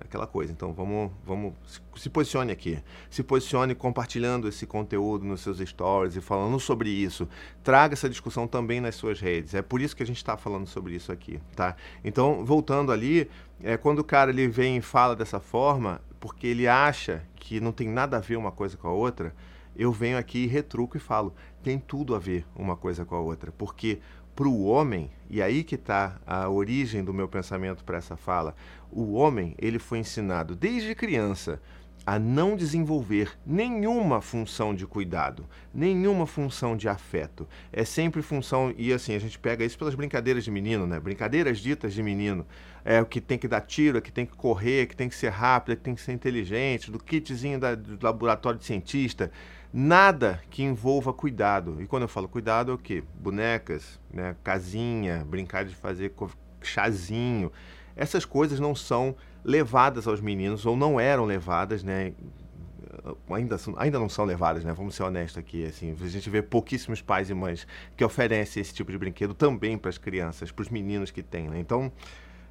Aquela 0.00 0.26
coisa. 0.26 0.52
Então 0.52 0.72
vamos, 0.72 1.10
vamos 1.24 1.54
se 1.96 2.08
posicione 2.08 2.52
aqui, 2.52 2.78
se 3.10 3.22
posicione 3.22 3.74
compartilhando 3.74 4.48
esse 4.48 4.66
conteúdo 4.66 5.24
nos 5.24 5.40
seus 5.40 5.58
stories 5.58 6.16
e 6.16 6.20
falando 6.20 6.58
sobre 6.60 6.90
isso. 6.90 7.28
Traga 7.62 7.94
essa 7.94 8.08
discussão 8.08 8.46
também 8.46 8.80
nas 8.80 8.94
suas 8.94 9.20
redes. 9.20 9.54
É 9.54 9.62
por 9.62 9.80
isso 9.80 9.96
que 9.96 10.02
a 10.02 10.06
gente 10.06 10.18
está 10.18 10.36
falando 10.36 10.66
sobre 10.66 10.94
isso 10.94 11.10
aqui, 11.10 11.40
tá? 11.54 11.76
Então 12.04 12.44
voltando 12.44 12.92
ali, 12.92 13.28
é 13.62 13.76
quando 13.76 14.00
o 14.00 14.04
cara 14.04 14.30
ele 14.30 14.48
vem 14.48 14.76
e 14.78 14.80
fala 14.80 15.16
dessa 15.16 15.40
forma, 15.40 16.00
porque 16.20 16.46
ele 16.46 16.66
acha 16.66 17.22
que 17.36 17.60
não 17.60 17.72
tem 17.72 17.88
nada 17.88 18.16
a 18.16 18.20
ver 18.20 18.36
uma 18.36 18.52
coisa 18.52 18.76
com 18.76 18.88
a 18.88 18.92
outra. 18.92 19.34
Eu 19.78 19.92
venho 19.92 20.18
aqui 20.18 20.40
e 20.40 20.46
retruco 20.46 20.96
e 20.96 21.00
falo, 21.00 21.32
tem 21.62 21.78
tudo 21.78 22.14
a 22.14 22.18
ver 22.18 22.44
uma 22.56 22.76
coisa 22.76 23.04
com 23.04 23.14
a 23.14 23.20
outra, 23.20 23.52
porque 23.52 24.00
para 24.34 24.48
o 24.48 24.64
homem, 24.64 25.10
e 25.30 25.40
aí 25.40 25.64
que 25.64 25.76
está 25.76 26.20
a 26.26 26.48
origem 26.48 27.04
do 27.04 27.14
meu 27.14 27.28
pensamento 27.28 27.84
para 27.84 27.98
essa 27.98 28.16
fala, 28.16 28.54
o 28.90 29.14
homem 29.14 29.54
ele 29.58 29.78
foi 29.78 29.98
ensinado 29.98 30.54
desde 30.56 30.94
criança 30.94 31.60
a 32.06 32.18
não 32.18 32.56
desenvolver 32.56 33.32
nenhuma 33.44 34.20
função 34.22 34.74
de 34.74 34.86
cuidado, 34.86 35.44
nenhuma 35.74 36.26
função 36.26 36.76
de 36.76 36.88
afeto. 36.88 37.46
É 37.72 37.84
sempre 37.84 38.22
função, 38.22 38.72
e 38.78 38.92
assim, 38.92 39.14
a 39.14 39.18
gente 39.18 39.38
pega 39.38 39.64
isso 39.64 39.76
pelas 39.76 39.94
brincadeiras 39.94 40.42
de 40.42 40.50
menino, 40.50 40.86
né? 40.86 40.98
Brincadeiras 40.98 41.58
ditas 41.58 41.92
de 41.92 42.02
menino. 42.02 42.46
É 42.84 43.02
o 43.02 43.04
que 43.04 43.20
tem 43.20 43.36
que 43.36 43.46
dar 43.46 43.60
tiro, 43.60 43.98
é 43.98 44.00
que 44.00 44.10
tem 44.10 44.24
que 44.24 44.34
correr, 44.34 44.82
é 44.82 44.86
que 44.86 44.96
tem 44.96 45.08
que 45.08 45.14
ser 45.14 45.28
rápido, 45.28 45.72
é 45.72 45.76
que 45.76 45.82
tem 45.82 45.94
que 45.94 46.00
ser 46.00 46.12
inteligente, 46.12 46.90
do 46.90 46.98
kitzinho 46.98 47.58
da, 47.58 47.74
do 47.74 47.98
laboratório 48.02 48.58
de 48.58 48.64
cientista 48.64 49.30
nada 49.72 50.40
que 50.50 50.62
envolva 50.62 51.12
cuidado. 51.12 51.80
E 51.80 51.86
quando 51.86 52.02
eu 52.02 52.08
falo 52.08 52.28
cuidado, 52.28 52.70
é 52.72 52.74
o 52.74 52.78
quê? 52.78 53.02
Bonecas, 53.20 54.00
né? 54.12 54.36
casinha, 54.42 55.24
brincar 55.24 55.64
de 55.64 55.74
fazer 55.74 56.12
chazinho. 56.62 57.52
Essas 57.96 58.24
coisas 58.24 58.60
não 58.60 58.74
são 58.74 59.16
levadas 59.44 60.06
aos 60.06 60.20
meninos, 60.20 60.66
ou 60.66 60.76
não 60.76 61.00
eram 61.00 61.24
levadas, 61.24 61.82
né? 61.82 62.12
ainda, 63.30 63.56
ainda 63.76 63.98
não 63.98 64.08
são 64.08 64.24
levadas, 64.24 64.64
né? 64.64 64.72
Vamos 64.72 64.94
ser 64.94 65.02
honestos 65.02 65.38
aqui, 65.38 65.64
assim, 65.64 65.94
a 66.00 66.08
gente 66.08 66.28
vê 66.28 66.42
pouquíssimos 66.42 67.00
pais 67.00 67.30
e 67.30 67.34
mães 67.34 67.66
que 67.96 68.04
oferecem 68.04 68.60
esse 68.60 68.74
tipo 68.74 68.90
de 68.90 68.98
brinquedo 68.98 69.34
também 69.34 69.78
para 69.78 69.88
as 69.88 69.98
crianças, 69.98 70.50
para 70.50 70.62
os 70.62 70.68
meninos 70.68 71.10
que 71.10 71.22
têm, 71.22 71.48
né? 71.48 71.58
Então, 71.58 71.92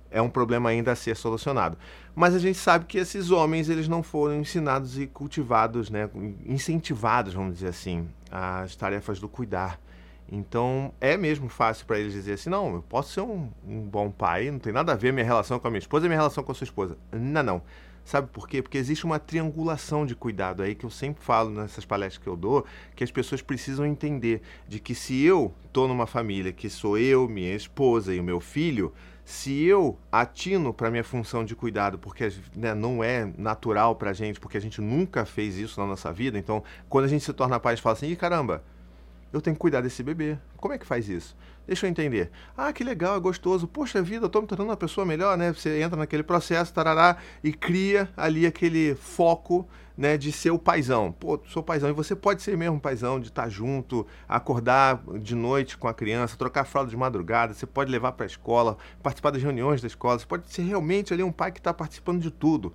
é 0.10 0.22
um 0.22 0.30
problema 0.30 0.70
ainda 0.70 0.92
a 0.92 0.96
ser 0.96 1.16
solucionado. 1.16 1.78
Mas 2.16 2.34
a 2.34 2.40
gente 2.40 2.58
sabe 2.58 2.86
que 2.86 2.98
esses 2.98 3.32
homens, 3.32 3.70
eles 3.70 3.88
não 3.88 4.02
foram 4.02 4.40
ensinados 4.40 4.98
e 5.00 5.08
cultivados, 5.08 5.90
né, 5.90 6.10
incentivados, 6.46 7.34
vamos 7.34 7.56
dizer 7.56 7.68
assim, 7.68 8.08
às 8.32 8.76
tarefas 8.76 9.20
do 9.20 9.28
cuidar. 9.28 9.80
Então, 10.30 10.94
é 11.00 11.16
mesmo 11.16 11.48
fácil 11.48 11.86
para 11.86 12.00
eles 12.00 12.12
dizer 12.14 12.34
assim: 12.34 12.50
não, 12.50 12.76
eu 12.76 12.82
posso 12.82 13.14
ser 13.14 13.22
um, 13.22 13.50
um, 13.66 13.82
bom 13.82 14.12
pai, 14.12 14.52
não 14.52 14.60
tem 14.60 14.74
nada 14.74 14.92
a 14.92 14.96
ver 14.96 15.14
minha 15.14 15.26
relação 15.26 15.58
com 15.58 15.68
a 15.68 15.72
minha 15.72 15.80
esposa 15.80 16.06
e 16.06 16.10
minha 16.10 16.20
relação 16.20 16.44
com 16.44 16.52
a 16.52 16.56
sua 16.56 16.66
esposa. 16.66 16.98
Não, 17.12 17.44
não. 17.44 17.62
Sabe 18.04 18.30
por 18.32 18.48
quê? 18.48 18.62
Porque 18.62 18.78
existe 18.78 19.04
uma 19.04 19.20
triangulação 19.20 20.06
de 20.06 20.16
cuidado 20.16 20.64
aí 20.64 20.74
que 20.76 20.86
eu 20.86 20.90
sempre 20.90 21.22
falo 21.22 21.50
nessas 21.50 21.84
palestras 21.84 22.24
que 22.24 22.28
eu 22.28 22.38
dou, 22.38 22.66
que 22.96 23.04
as 23.04 23.12
pessoas 23.12 23.42
precisam 23.42 23.86
entender 23.86 24.42
de 24.66 24.80
que 24.80 24.96
se 24.96 25.22
eu 25.24 25.54
estou 25.66 25.90
numa 25.90 26.08
família 26.08 26.54
que 26.54 26.70
sou 26.70 26.98
eu, 26.98 27.28
minha 27.28 27.54
esposa 27.54 28.16
e 28.16 28.20
o 28.22 28.24
meu 28.24 28.40
filho, 28.40 28.94
se 29.28 29.62
eu 29.66 30.00
atino 30.10 30.74
para 30.74 30.90
minha 30.90 31.04
função 31.04 31.44
de 31.44 31.54
cuidado, 31.54 32.00
porque 32.00 32.32
né, 32.56 32.74
não 32.74 33.04
é 33.04 33.30
natural 33.38 33.94
para 33.94 34.12
a 34.12 34.14
gente, 34.14 34.40
porque 34.40 34.56
a 34.56 34.62
gente 34.62 34.80
nunca 34.80 35.26
fez 35.26 35.58
isso 35.58 35.78
na 35.82 35.86
nossa 35.86 36.14
vida, 36.14 36.40
então 36.40 36.64
quando 36.88 37.04
a 37.04 37.08
gente 37.10 37.26
se 37.26 37.34
torna 37.34 37.60
pai, 37.60 37.74
a 37.74 37.76
gente 37.76 37.84
fala 37.84 37.94
assim: 37.94 38.16
caramba, 38.16 38.64
eu 39.34 39.42
tenho 39.42 39.54
que 39.54 39.60
cuidar 39.60 39.82
desse 39.82 40.02
bebê. 40.02 40.38
Como 40.56 40.74
é 40.74 40.78
que 40.78 40.86
faz 40.86 41.10
isso? 41.10 41.36
Deixa 41.68 41.86
eu 41.86 41.90
entender. 41.90 42.32
Ah, 42.56 42.72
que 42.72 42.86
legal, 42.86 43.18
é 43.18 43.20
gostoso. 43.20 43.68
Poxa 43.68 44.02
vida, 44.02 44.24
eu 44.24 44.28
estou 44.28 44.42
me 44.42 44.48
tornando 44.48 44.70
uma 44.70 44.78
pessoa 44.78 45.06
melhor, 45.06 45.38
né? 45.38 45.52
Você 45.52 45.82
entra 45.82 46.00
naquele 46.00 46.24
processo, 46.24 46.74
tarará, 46.74 47.18
e 47.44 47.52
cria 47.52 48.10
ali 48.16 48.46
aquele 48.46 48.96
foco, 48.96 49.68
né, 49.98 50.18
de 50.18 50.32
ser 50.32 50.52
o 50.52 50.60
paizão. 50.60 51.12
Pô, 51.12 51.40
sou 51.48 51.64
paizão. 51.64 51.90
E 51.90 51.94
você 51.94 52.16
pode 52.16 52.42
ser 52.42 52.56
mesmo 52.56 52.80
paizão, 52.80 53.20
de 53.20 53.28
estar 53.30 53.50
junto, 53.50 54.06
acordar 54.28 55.02
de 55.20 55.34
noite 55.34 55.78
com 55.78 55.88
a 55.88 55.94
criança, 55.94 56.38
trocar 56.38 56.66
fralda 56.66 56.90
de 56.90 56.98
madrugada, 56.98 57.54
você 57.54 57.66
pode 57.66 57.92
levar 57.92 58.12
para 58.12 58.26
a 58.26 58.28
escola, 58.28 58.78
participar 59.02 59.32
das 59.32 59.42
reuniões 59.42 59.82
da 59.82 59.88
escola, 59.88 60.20
você 60.20 60.26
pode 60.26 60.50
ser 60.50 60.62
realmente 60.62 61.14
ali 61.14 61.24
um 61.24 61.32
pai 61.32 61.52
que 61.52 61.60
está 61.60 61.74
participando 61.74 62.22
de 62.22 62.30
tudo. 62.30 62.74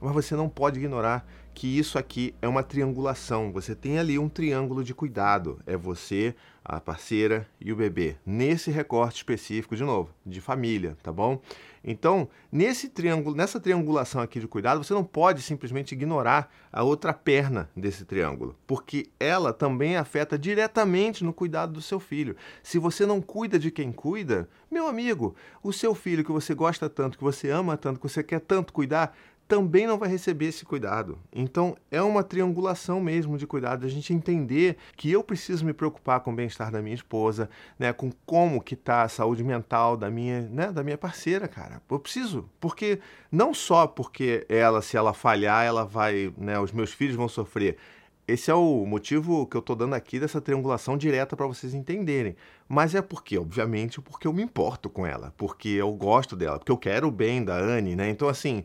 Mas 0.00 0.12
você 0.12 0.34
não 0.34 0.48
pode 0.48 0.78
ignorar 0.78 1.26
que 1.52 1.78
isso 1.78 1.98
aqui 1.98 2.34
é 2.40 2.48
uma 2.48 2.62
triangulação. 2.62 3.52
Você 3.52 3.74
tem 3.74 3.98
ali 3.98 4.18
um 4.18 4.28
triângulo 4.28 4.82
de 4.82 4.94
cuidado. 4.94 5.60
É 5.66 5.76
você, 5.76 6.34
a 6.64 6.80
parceira 6.80 7.46
e 7.60 7.72
o 7.72 7.76
bebê. 7.76 8.16
Nesse 8.24 8.70
recorte 8.70 9.16
específico, 9.16 9.76
de 9.76 9.84
novo, 9.84 10.10
de 10.24 10.40
família, 10.40 10.96
tá 11.02 11.12
bom? 11.12 11.40
Então, 11.82 12.28
nesse 12.52 12.90
triângulo, 12.90 13.34
nessa 13.34 13.58
triangulação 13.58 14.20
aqui 14.20 14.38
de 14.38 14.46
cuidado, 14.46 14.84
você 14.84 14.92
não 14.92 15.02
pode 15.02 15.40
simplesmente 15.40 15.92
ignorar 15.92 16.52
a 16.70 16.82
outra 16.82 17.12
perna 17.12 17.70
desse 17.74 18.04
triângulo, 18.04 18.54
porque 18.66 19.08
ela 19.18 19.52
também 19.52 19.96
afeta 19.96 20.38
diretamente 20.38 21.24
no 21.24 21.32
cuidado 21.32 21.72
do 21.72 21.80
seu 21.80 21.98
filho. 21.98 22.36
Se 22.62 22.78
você 22.78 23.06
não 23.06 23.20
cuida 23.20 23.58
de 23.58 23.70
quem 23.70 23.90
cuida, 23.90 24.46
meu 24.70 24.86
amigo, 24.86 25.34
o 25.62 25.72
seu 25.72 25.94
filho 25.94 26.22
que 26.22 26.30
você 26.30 26.54
gosta 26.54 26.88
tanto, 26.88 27.16
que 27.16 27.24
você 27.24 27.50
ama 27.50 27.78
tanto, 27.78 27.98
que 27.98 28.08
você 28.08 28.22
quer 28.22 28.40
tanto 28.40 28.74
cuidar, 28.74 29.16
também 29.50 29.84
não 29.84 29.98
vai 29.98 30.08
receber 30.08 30.46
esse 30.46 30.64
cuidado. 30.64 31.18
Então 31.32 31.76
é 31.90 32.00
uma 32.00 32.22
triangulação 32.22 33.00
mesmo 33.00 33.36
de 33.36 33.48
cuidado, 33.48 33.84
a 33.84 33.88
gente 33.88 34.14
entender 34.14 34.76
que 34.96 35.10
eu 35.10 35.24
preciso 35.24 35.64
me 35.64 35.72
preocupar 35.72 36.20
com 36.20 36.30
o 36.30 36.34
bem-estar 36.34 36.70
da 36.70 36.80
minha 36.80 36.94
esposa, 36.94 37.50
né, 37.76 37.92
com 37.92 38.12
como 38.24 38.62
que 38.62 38.76
tá 38.76 39.02
a 39.02 39.08
saúde 39.08 39.42
mental 39.42 39.96
da 39.96 40.08
minha, 40.08 40.42
né, 40.42 40.70
da 40.70 40.84
minha 40.84 40.96
parceira, 40.96 41.48
cara. 41.48 41.82
Eu 41.90 41.98
preciso, 41.98 42.48
porque 42.60 43.00
não 43.30 43.52
só 43.52 43.88
porque 43.88 44.46
ela 44.48 44.80
se 44.80 44.96
ela 44.96 45.12
falhar, 45.12 45.64
ela 45.64 45.84
vai, 45.84 46.32
né, 46.38 46.56
os 46.60 46.70
meus 46.70 46.92
filhos 46.92 47.16
vão 47.16 47.28
sofrer. 47.28 47.76
Esse 48.28 48.52
é 48.52 48.54
o 48.54 48.86
motivo 48.86 49.44
que 49.48 49.56
eu 49.56 49.60
estou 49.60 49.74
dando 49.74 49.94
aqui 49.94 50.20
dessa 50.20 50.40
triangulação 50.40 50.96
direta 50.96 51.36
para 51.36 51.48
vocês 51.48 51.74
entenderem. 51.74 52.36
Mas 52.68 52.94
é 52.94 53.02
porque, 53.02 53.36
obviamente, 53.36 54.00
porque 54.00 54.28
eu 54.28 54.32
me 54.32 54.44
importo 54.44 54.88
com 54.88 55.04
ela, 55.04 55.34
porque 55.36 55.70
eu 55.70 55.92
gosto 55.92 56.36
dela, 56.36 56.56
porque 56.56 56.70
eu 56.70 56.78
quero 56.78 57.08
o 57.08 57.10
bem 57.10 57.42
da 57.42 57.56
Anne, 57.56 57.96
né? 57.96 58.08
Então, 58.08 58.28
assim, 58.28 58.64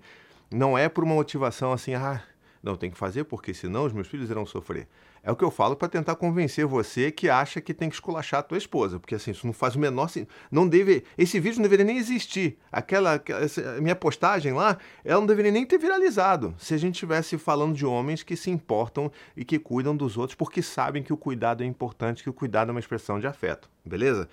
não 0.51 0.77
é 0.77 0.87
por 0.87 1.03
uma 1.03 1.15
motivação 1.15 1.71
assim, 1.71 1.93
ah, 1.93 2.21
não, 2.65 2.75
tem 2.75 2.89
que 2.89 2.97
fazer 2.97 3.25
porque 3.25 3.53
senão 3.53 3.85
os 3.85 3.93
meus 3.93 4.07
filhos 4.07 4.31
irão 4.31 4.43
sofrer. 4.43 4.87
É 5.21 5.31
o 5.31 5.35
que 5.35 5.43
eu 5.43 5.51
falo 5.51 5.75
para 5.75 5.87
tentar 5.87 6.15
convencer 6.15 6.65
você 6.65 7.11
que 7.11 7.29
acha 7.29 7.61
que 7.61 7.75
tem 7.75 7.89
que 7.89 7.95
esculachar 7.95 8.39
a 8.39 8.43
tua 8.43 8.57
esposa, 8.57 8.99
porque 8.99 9.13
assim, 9.13 9.29
isso 9.29 9.45
não 9.45 9.53
faz 9.53 9.75
o 9.75 9.79
menor 9.79 10.07
sentido. 10.07 10.31
Não 10.51 10.67
deve, 10.67 11.03
esse 11.15 11.39
vídeo 11.39 11.57
não 11.57 11.63
deveria 11.63 11.85
nem 11.85 11.97
existir. 11.97 12.57
Aquela, 12.71 13.13
aquela 13.13 13.41
minha 13.79 13.95
postagem 13.95 14.51
lá, 14.53 14.79
ela 15.03 15.19
não 15.19 15.27
deveria 15.27 15.51
nem 15.51 15.63
ter 15.63 15.77
viralizado, 15.77 16.55
se 16.57 16.73
a 16.73 16.77
gente 16.77 16.95
estivesse 16.95 17.37
falando 17.37 17.75
de 17.75 17.85
homens 17.85 18.23
que 18.23 18.35
se 18.35 18.49
importam 18.49 19.11
e 19.37 19.45
que 19.45 19.59
cuidam 19.59 19.95
dos 19.95 20.17
outros 20.17 20.35
porque 20.35 20.63
sabem 20.63 21.03
que 21.03 21.13
o 21.13 21.17
cuidado 21.17 21.61
é 21.61 21.67
importante, 21.67 22.23
que 22.23 22.29
o 22.31 22.33
cuidado 22.33 22.69
é 22.69 22.71
uma 22.71 22.79
expressão 22.79 23.19
de 23.19 23.27
afeto, 23.27 23.69
beleza? 23.85 24.27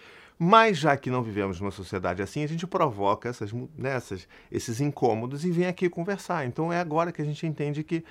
Mas 0.45 0.77
já 0.77 0.97
que 0.97 1.09
não 1.09 1.23
vivemos 1.23 1.61
numa 1.61 1.71
sociedade 1.71 2.21
assim, 2.21 2.43
a 2.43 2.49
gente 2.49 2.67
provoca 2.67 3.29
essas, 3.29 3.53
né, 3.79 3.97
esses 4.51 4.81
incômodos 4.81 5.45
e 5.45 5.53
vem 5.53 5.67
aqui 5.67 5.89
conversar. 5.89 6.45
Então 6.45 6.73
é 6.73 6.81
agora 6.81 7.13
que 7.13 7.23
a 7.23 7.25
gente 7.25 7.47
entende 7.47 7.85
que 7.85 8.05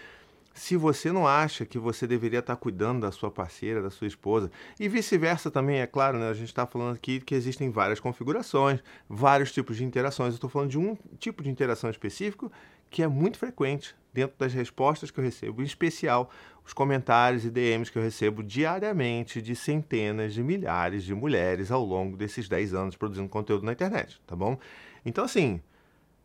se 0.54 0.78
você 0.78 1.12
não 1.12 1.28
acha 1.28 1.66
que 1.66 1.78
você 1.78 2.08
deveria 2.08 2.40
estar 2.40 2.56
cuidando 2.56 3.02
da 3.02 3.12
sua 3.12 3.30
parceira, 3.30 3.82
da 3.82 3.90
sua 3.90 4.08
esposa, 4.08 4.50
e 4.80 4.88
vice-versa 4.88 5.52
também, 5.52 5.82
é 5.82 5.86
claro, 5.86 6.18
né? 6.18 6.30
a 6.30 6.34
gente 6.34 6.48
está 6.48 6.66
falando 6.66 6.96
aqui 6.96 7.20
que 7.20 7.36
existem 7.36 7.70
várias 7.70 8.00
configurações, 8.00 8.80
vários 9.10 9.52
tipos 9.52 9.76
de 9.76 9.84
interações. 9.84 10.30
Eu 10.30 10.36
estou 10.36 10.50
falando 10.50 10.70
de 10.70 10.80
um 10.80 10.98
tipo 11.20 11.44
de 11.44 11.50
interação 11.50 11.90
específico 11.90 12.50
que 12.92 13.02
é 13.02 13.08
muito 13.08 13.40
frequente 13.40 13.96
dentro 14.14 14.38
das 14.38 14.54
respostas 14.54 15.10
que 15.10 15.20
eu 15.20 15.24
recebo, 15.24 15.62
em 15.62 15.66
especial 15.66 16.30
os 16.64 16.74
comentários 16.74 17.46
e 17.46 17.50
DMs 17.50 17.90
que 17.92 17.98
eu 17.98 18.04
recebo 18.04 18.44
diariamente 18.44 19.42
de 19.42 19.56
centenas 19.56 20.34
de 20.34 20.44
milhares 20.44 21.04
de 21.04 21.16
mulheres 21.16 21.72
ao 21.72 21.84
longo 21.84 22.16
desses 22.16 22.48
10 22.48 22.74
anos 22.74 22.96
produzindo 22.96 23.30
conteúdo 23.30 23.66
na 23.66 23.72
internet, 23.72 24.22
tá 24.28 24.36
bom? 24.36 24.60
Então, 25.04 25.24
assim, 25.24 25.60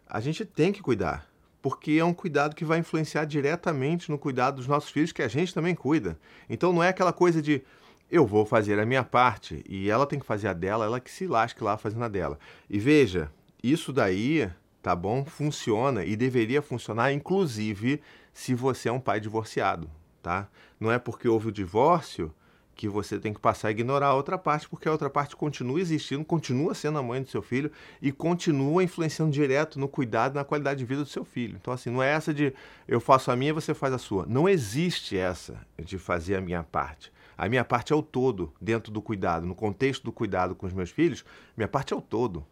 a 0.06 0.20
gente 0.20 0.44
tem 0.44 0.72
que 0.72 0.82
cuidar, 0.82 1.26
porque 1.62 1.92
é 1.92 2.04
um 2.04 2.12
cuidado 2.12 2.54
que 2.54 2.64
vai 2.64 2.80
influenciar 2.80 3.24
diretamente 3.24 4.10
no 4.10 4.18
cuidado 4.18 4.56
dos 4.56 4.66
nossos 4.66 4.90
filhos, 4.90 5.12
que 5.12 5.22
a 5.22 5.28
gente 5.28 5.54
também 5.54 5.74
cuida. 5.74 6.18
Então, 6.50 6.72
não 6.72 6.82
é 6.82 6.88
aquela 6.88 7.12
coisa 7.12 7.40
de 7.40 7.62
eu 8.10 8.26
vou 8.26 8.44
fazer 8.44 8.78
a 8.78 8.86
minha 8.86 9.02
parte 9.02 9.64
e 9.68 9.88
ela 9.88 10.06
tem 10.06 10.18
que 10.18 10.26
fazer 10.26 10.48
a 10.48 10.52
dela, 10.52 10.84
ela 10.84 11.00
que 11.00 11.10
se 11.10 11.26
lasque 11.26 11.62
lá 11.62 11.76
fazendo 11.76 12.04
a 12.04 12.08
dela. 12.08 12.38
E 12.68 12.78
veja, 12.78 13.32
isso 13.62 13.92
daí, 13.92 14.48
tá 14.86 14.94
bom? 14.94 15.24
Funciona 15.24 16.04
e 16.04 16.14
deveria 16.14 16.62
funcionar, 16.62 17.12
inclusive, 17.12 18.00
se 18.32 18.54
você 18.54 18.88
é 18.88 18.92
um 18.92 19.00
pai 19.00 19.18
divorciado 19.18 19.90
tá? 20.26 20.48
Não 20.80 20.90
é 20.90 20.98
porque 20.98 21.28
houve 21.28 21.48
o 21.48 21.52
divórcio 21.52 22.34
que 22.74 22.88
você 22.88 23.16
tem 23.16 23.32
que 23.32 23.38
passar 23.38 23.68
a 23.68 23.70
ignorar 23.70 24.08
a 24.08 24.14
outra 24.14 24.36
parte, 24.36 24.68
porque 24.68 24.88
a 24.88 24.92
outra 24.92 25.08
parte 25.08 25.36
continua 25.36 25.80
existindo, 25.80 26.24
continua 26.24 26.74
sendo 26.74 26.98
a 26.98 27.02
mãe 27.02 27.22
do 27.22 27.30
seu 27.30 27.40
filho 27.40 27.70
e 28.02 28.10
continua 28.10 28.82
influenciando 28.82 29.30
direto 29.30 29.78
no 29.78 29.86
cuidado, 29.86 30.34
na 30.34 30.42
qualidade 30.42 30.80
de 30.80 30.84
vida 30.84 31.04
do 31.04 31.08
seu 31.08 31.24
filho. 31.24 31.56
Então, 31.60 31.72
assim, 31.72 31.90
não 31.90 32.02
é 32.02 32.10
essa 32.10 32.34
de 32.34 32.52
eu 32.88 33.00
faço 33.00 33.30
a 33.30 33.36
minha 33.36 33.54
você 33.54 33.72
faz 33.72 33.94
a 33.94 33.98
sua. 33.98 34.26
Não 34.26 34.48
existe 34.48 35.16
essa 35.16 35.64
de 35.78 35.96
fazer 35.96 36.34
a 36.34 36.40
minha 36.40 36.64
parte. 36.64 37.12
A 37.38 37.48
minha 37.48 37.64
parte 37.64 37.92
é 37.92 37.96
o 37.96 38.02
todo 38.02 38.52
dentro 38.60 38.90
do 38.90 39.00
cuidado, 39.00 39.46
no 39.46 39.54
contexto 39.54 40.02
do 40.02 40.12
cuidado 40.12 40.56
com 40.56 40.66
os 40.66 40.72
meus 40.72 40.90
filhos, 40.90 41.24
minha 41.56 41.68
parte 41.68 41.94
é 41.94 41.96
o 41.96 42.00
todo. 42.00 42.44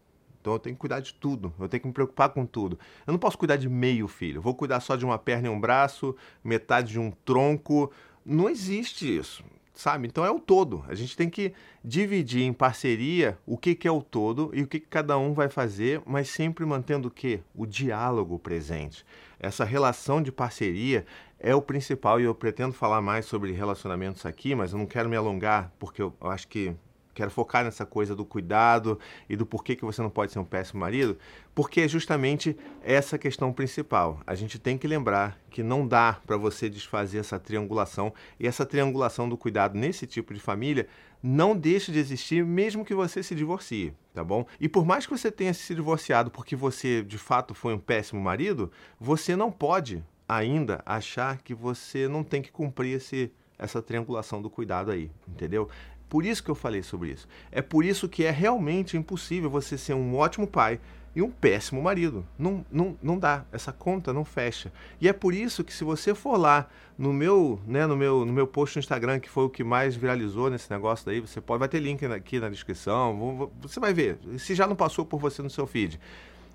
Então 0.44 0.52
eu 0.52 0.58
tenho 0.58 0.76
que 0.76 0.80
cuidar 0.80 1.00
de 1.00 1.14
tudo, 1.14 1.54
eu 1.58 1.66
tenho 1.66 1.80
que 1.80 1.86
me 1.86 1.94
preocupar 1.94 2.28
com 2.28 2.44
tudo. 2.44 2.78
Eu 3.06 3.12
não 3.12 3.18
posso 3.18 3.38
cuidar 3.38 3.56
de 3.56 3.66
meio 3.66 4.06
filho, 4.06 4.42
vou 4.42 4.54
cuidar 4.54 4.78
só 4.80 4.94
de 4.94 5.02
uma 5.02 5.18
perna 5.18 5.48
e 5.48 5.50
um 5.50 5.58
braço, 5.58 6.14
metade 6.44 6.92
de 6.92 7.00
um 7.00 7.10
tronco. 7.10 7.90
Não 8.26 8.50
existe 8.50 9.16
isso, 9.16 9.42
sabe? 9.72 10.06
Então 10.06 10.22
é 10.22 10.30
o 10.30 10.38
todo. 10.38 10.84
A 10.86 10.94
gente 10.94 11.16
tem 11.16 11.30
que 11.30 11.54
dividir 11.82 12.42
em 12.42 12.52
parceria 12.52 13.38
o 13.46 13.56
que, 13.56 13.74
que 13.74 13.88
é 13.88 13.90
o 13.90 14.02
todo 14.02 14.50
e 14.52 14.60
o 14.60 14.66
que, 14.66 14.80
que 14.80 14.86
cada 14.86 15.16
um 15.16 15.32
vai 15.32 15.48
fazer, 15.48 16.02
mas 16.04 16.28
sempre 16.28 16.66
mantendo 16.66 17.08
o 17.08 17.10
quê? 17.10 17.40
O 17.54 17.64
diálogo 17.64 18.38
presente. 18.38 19.02
Essa 19.40 19.64
relação 19.64 20.20
de 20.20 20.30
parceria 20.30 21.06
é 21.40 21.54
o 21.54 21.62
principal 21.62 22.20
e 22.20 22.24
eu 22.24 22.34
pretendo 22.34 22.74
falar 22.74 23.00
mais 23.00 23.24
sobre 23.24 23.50
relacionamentos 23.52 24.26
aqui, 24.26 24.54
mas 24.54 24.72
eu 24.72 24.78
não 24.78 24.84
quero 24.84 25.08
me 25.08 25.16
alongar 25.16 25.72
porque 25.78 26.02
eu 26.02 26.14
acho 26.20 26.46
que 26.48 26.76
quero 27.14 27.30
focar 27.30 27.64
nessa 27.64 27.86
coisa 27.86 28.14
do 28.14 28.24
cuidado 28.24 28.98
e 29.28 29.36
do 29.36 29.46
porquê 29.46 29.76
que 29.76 29.84
você 29.84 30.02
não 30.02 30.10
pode 30.10 30.32
ser 30.32 30.38
um 30.38 30.44
péssimo 30.44 30.80
marido, 30.80 31.16
porque 31.54 31.82
é 31.82 31.88
justamente 31.88 32.56
essa 32.82 33.16
questão 33.16 33.52
principal. 33.52 34.20
A 34.26 34.34
gente 34.34 34.58
tem 34.58 34.76
que 34.76 34.88
lembrar 34.88 35.38
que 35.50 35.62
não 35.62 35.86
dá 35.86 36.20
para 36.26 36.36
você 36.36 36.68
desfazer 36.68 37.18
essa 37.18 37.38
triangulação 37.38 38.12
e 38.38 38.46
essa 38.46 38.66
triangulação 38.66 39.28
do 39.28 39.38
cuidado 39.38 39.78
nesse 39.78 40.06
tipo 40.06 40.34
de 40.34 40.40
família 40.40 40.88
não 41.22 41.56
deixa 41.56 41.90
de 41.90 41.98
existir 41.98 42.44
mesmo 42.44 42.84
que 42.84 42.94
você 42.94 43.22
se 43.22 43.34
divorcie, 43.34 43.94
tá 44.12 44.22
bom? 44.22 44.46
E 44.60 44.68
por 44.68 44.84
mais 44.84 45.06
que 45.06 45.16
você 45.16 45.30
tenha 45.30 45.54
se 45.54 45.74
divorciado 45.74 46.30
porque 46.30 46.54
você 46.54 47.02
de 47.02 47.16
fato 47.16 47.54
foi 47.54 47.72
um 47.72 47.78
péssimo 47.78 48.20
marido, 48.20 48.70
você 49.00 49.34
não 49.34 49.50
pode 49.50 50.04
ainda 50.28 50.82
achar 50.84 51.38
que 51.38 51.54
você 51.54 52.08
não 52.08 52.22
tem 52.22 52.42
que 52.42 52.52
cumprir 52.52 52.96
esse 52.96 53.32
essa 53.58 53.80
triangulação 53.80 54.42
do 54.42 54.50
cuidado 54.50 54.90
aí, 54.90 55.10
entendeu? 55.28 55.68
Por 56.08 56.24
isso 56.24 56.42
que 56.42 56.50
eu 56.50 56.54
falei 56.54 56.82
sobre 56.82 57.10
isso. 57.10 57.26
É 57.50 57.62
por 57.62 57.84
isso 57.84 58.08
que 58.08 58.24
é 58.24 58.30
realmente 58.30 58.96
impossível 58.96 59.50
você 59.50 59.76
ser 59.76 59.94
um 59.94 60.16
ótimo 60.16 60.46
pai, 60.46 60.80
e 61.14 61.22
um 61.22 61.30
péssimo 61.30 61.80
marido. 61.80 62.26
Não, 62.38 62.64
não, 62.70 62.96
não 63.02 63.18
dá, 63.18 63.44
essa 63.52 63.72
conta 63.72 64.12
não 64.12 64.24
fecha. 64.24 64.72
E 65.00 65.08
é 65.08 65.12
por 65.12 65.32
isso 65.32 65.62
que 65.62 65.72
se 65.72 65.84
você 65.84 66.14
for 66.14 66.36
lá 66.36 66.68
no 66.98 67.12
meu, 67.12 67.60
né, 67.66 67.86
no 67.86 67.96
meu, 67.96 68.24
no 68.24 68.32
meu 68.32 68.46
post 68.46 68.76
no 68.76 68.80
Instagram, 68.80 69.20
que 69.20 69.28
foi 69.28 69.44
o 69.44 69.50
que 69.50 69.62
mais 69.62 69.94
viralizou 69.94 70.50
nesse 70.50 70.70
negócio 70.70 71.06
daí, 71.06 71.20
você 71.20 71.40
pode, 71.40 71.60
vai 71.60 71.68
ter 71.68 71.78
link 71.78 72.04
aqui 72.04 72.40
na 72.40 72.48
descrição, 72.48 73.50
você 73.60 73.78
vai 73.78 73.94
ver. 73.94 74.18
Se 74.38 74.54
já 74.54 74.66
não 74.66 74.74
passou 74.74 75.04
por 75.04 75.20
você 75.20 75.40
no 75.40 75.50
seu 75.50 75.66
feed, 75.66 76.00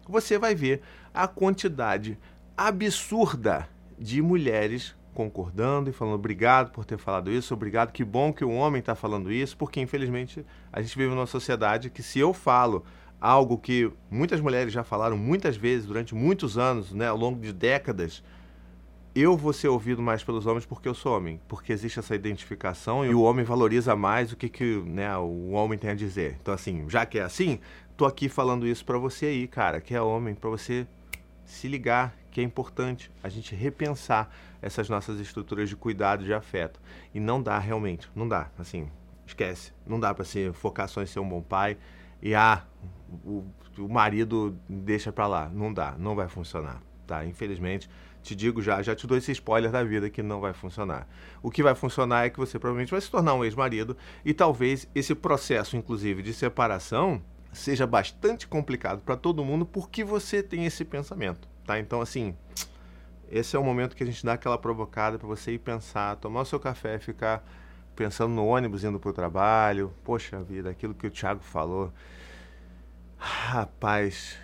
você 0.07 0.37
vai 0.37 0.53
ver 0.53 0.81
a 1.13 1.27
quantidade 1.27 2.17
absurda 2.57 3.69
de 3.97 4.21
mulheres 4.21 4.95
concordando 5.13 5.89
e 5.89 5.93
falando 5.93 6.15
obrigado 6.15 6.71
por 6.71 6.85
ter 6.85 6.97
falado 6.97 7.31
isso, 7.31 7.53
obrigado, 7.53 7.91
que 7.91 8.03
bom 8.03 8.31
que 8.31 8.45
o 8.45 8.51
homem 8.51 8.79
está 8.79 8.95
falando 8.95 9.31
isso, 9.31 9.57
porque 9.57 9.81
infelizmente 9.81 10.45
a 10.71 10.81
gente 10.81 10.97
vive 10.97 11.13
numa 11.13 11.25
sociedade 11.25 11.89
que 11.89 12.03
se 12.03 12.19
eu 12.19 12.33
falo 12.33 12.83
algo 13.19 13.57
que 13.57 13.91
muitas 14.09 14.39
mulheres 14.39 14.71
já 14.71 14.83
falaram 14.83 15.17
muitas 15.17 15.57
vezes 15.57 15.85
durante 15.85 16.15
muitos 16.15 16.57
anos, 16.57 16.93
né, 16.93 17.07
ao 17.07 17.17
longo 17.17 17.39
de 17.39 17.51
décadas, 17.51 18.23
eu 19.13 19.35
vou 19.35 19.51
ser 19.51 19.67
ouvido 19.67 20.01
mais 20.01 20.23
pelos 20.23 20.45
homens 20.45 20.65
porque 20.65 20.87
eu 20.87 20.93
sou 20.93 21.17
homem, 21.17 21.41
porque 21.47 21.73
existe 21.73 21.99
essa 21.99 22.15
identificação 22.15 23.05
e 23.05 23.13
o 23.13 23.21
homem 23.21 23.43
valoriza 23.43 23.95
mais 23.95 24.31
o 24.31 24.37
que, 24.37 24.47
que 24.47 24.77
né, 24.85 25.17
o 25.17 25.49
homem 25.49 25.77
tem 25.77 25.89
a 25.89 25.95
dizer. 25.95 26.37
Então, 26.41 26.53
assim, 26.53 26.85
já 26.87 27.05
que 27.05 27.19
é 27.19 27.23
assim, 27.23 27.59
tô 27.97 28.05
aqui 28.05 28.29
falando 28.29 28.65
isso 28.65 28.85
para 28.85 28.97
você 28.97 29.25
aí, 29.25 29.47
cara, 29.47 29.81
que 29.81 29.93
é 29.93 30.01
homem, 30.01 30.35
para 30.35 30.49
você 30.49 30.87
se 31.43 31.67
ligar 31.67 32.15
que 32.31 32.41
é 32.41 32.43
importante 32.43 33.11
a 33.23 33.29
gente 33.29 33.55
repensar 33.55 34.29
essas 34.61 34.89
nossas 34.89 35.19
estruturas 35.19 35.69
de 35.69 35.75
cuidado, 35.75 36.23
de 36.23 36.33
afeto. 36.33 36.79
E 37.13 37.19
não 37.19 37.41
dá 37.41 37.57
realmente, 37.57 38.09
não 38.15 38.27
dá, 38.27 38.49
assim, 38.57 38.89
esquece. 39.25 39.73
Não 39.85 39.99
dá 39.99 40.13
para 40.13 40.25
se 40.25 40.51
focar 40.53 40.87
só 40.87 41.01
em 41.01 41.05
ser 41.05 41.19
um 41.19 41.29
bom 41.29 41.41
pai 41.41 41.77
e 42.21 42.35
ah, 42.35 42.63
o, 43.23 43.45
o 43.77 43.87
marido 43.87 44.57
deixa 44.67 45.11
para 45.11 45.27
lá. 45.27 45.49
Não 45.49 45.73
dá, 45.73 45.95
não 45.97 46.15
vai 46.15 46.27
funcionar, 46.27 46.81
tá? 47.07 47.25
Infelizmente, 47.25 47.89
te 48.21 48.35
digo 48.35 48.61
já, 48.61 48.81
já 48.81 48.95
te 48.95 49.07
dou 49.07 49.17
esse 49.17 49.31
spoiler 49.31 49.71
da 49.71 49.83
vida 49.83 50.09
que 50.09 50.21
não 50.21 50.39
vai 50.39 50.53
funcionar. 50.53 51.07
O 51.41 51.49
que 51.49 51.63
vai 51.63 51.75
funcionar 51.75 52.25
é 52.25 52.29
que 52.29 52.37
você 52.37 52.59
provavelmente 52.59 52.91
vai 52.91 53.01
se 53.01 53.09
tornar 53.09 53.33
um 53.33 53.43
ex-marido 53.43 53.95
e 54.25 54.33
talvez 54.33 54.87
esse 54.93 55.15
processo, 55.15 55.77
inclusive, 55.77 56.21
de 56.21 56.33
separação 56.33 57.21
seja 57.51 57.87
bastante 57.87 58.47
complicado 58.47 59.01
para 59.01 59.15
todo 59.15 59.43
mundo 59.43 59.65
porque 59.65 60.03
você 60.03 60.43
tem 60.43 60.65
esse 60.65 60.85
pensamento, 60.85 61.48
tá? 61.69 61.79
Então, 61.79 62.01
assim, 62.01 62.35
esse 63.29 63.55
é 63.55 63.59
o 63.59 63.63
momento 63.63 63.95
que 63.95 64.01
a 64.01 64.05
gente 64.05 64.25
dá 64.25 64.33
aquela 64.33 64.57
provocada 64.57 65.19
para 65.19 65.27
você 65.27 65.51
ir 65.51 65.59
pensar, 65.59 66.15
tomar 66.15 66.41
o 66.41 66.45
seu 66.45 66.59
café, 66.59 66.97
ficar 66.97 67.47
pensando 67.95 68.33
no 68.33 68.47
ônibus 68.47 68.83
indo 68.83 68.99
para 68.99 69.09
o 69.11 69.13
trabalho. 69.13 69.93
Poxa 70.03 70.41
vida, 70.41 70.71
aquilo 70.71 70.95
que 70.95 71.05
o 71.05 71.11
Thiago 71.11 71.41
falou. 71.43 71.93
Rapaz, 73.17 74.35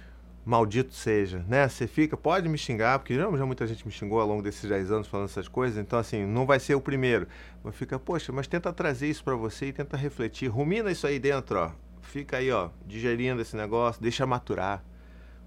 maldito 0.45 0.93
seja, 0.93 1.43
né? 1.47 1.67
Você 1.67 1.87
fica, 1.87 2.15
pode 2.15 2.47
me 2.47 2.59
xingar, 2.59 2.99
porque 2.99 3.15
já, 3.15 3.23
já 3.23 3.45
muita 3.45 3.65
gente 3.65 3.83
me 3.87 3.91
xingou 3.91 4.21
ao 4.21 4.27
longo 4.27 4.43
desses 4.43 4.69
10 4.69 4.91
anos 4.91 5.07
falando 5.07 5.25
essas 5.27 5.47
coisas, 5.47 5.79
então 5.79 5.97
assim, 5.97 6.27
não 6.27 6.45
vai 6.45 6.59
ser 6.59 6.75
o 6.75 6.81
primeiro. 6.81 7.27
Mas 7.63 7.75
fica, 7.75 7.97
poxa, 7.97 8.31
mas 8.31 8.45
tenta 8.45 8.71
trazer 8.71 9.09
isso 9.09 9.23
para 9.23 9.35
você 9.35 9.67
e 9.67 9.73
tenta 9.73 9.97
refletir, 9.97 10.47
rumina 10.47 10.91
isso 10.91 11.07
aí 11.07 11.17
dentro, 11.17 11.57
ó. 11.57 11.71
Fica 12.01 12.37
aí, 12.37 12.51
ó, 12.51 12.69
digerindo 12.85 13.41
esse 13.41 13.55
negócio, 13.55 13.99
deixa 13.99 14.27
maturar 14.27 14.83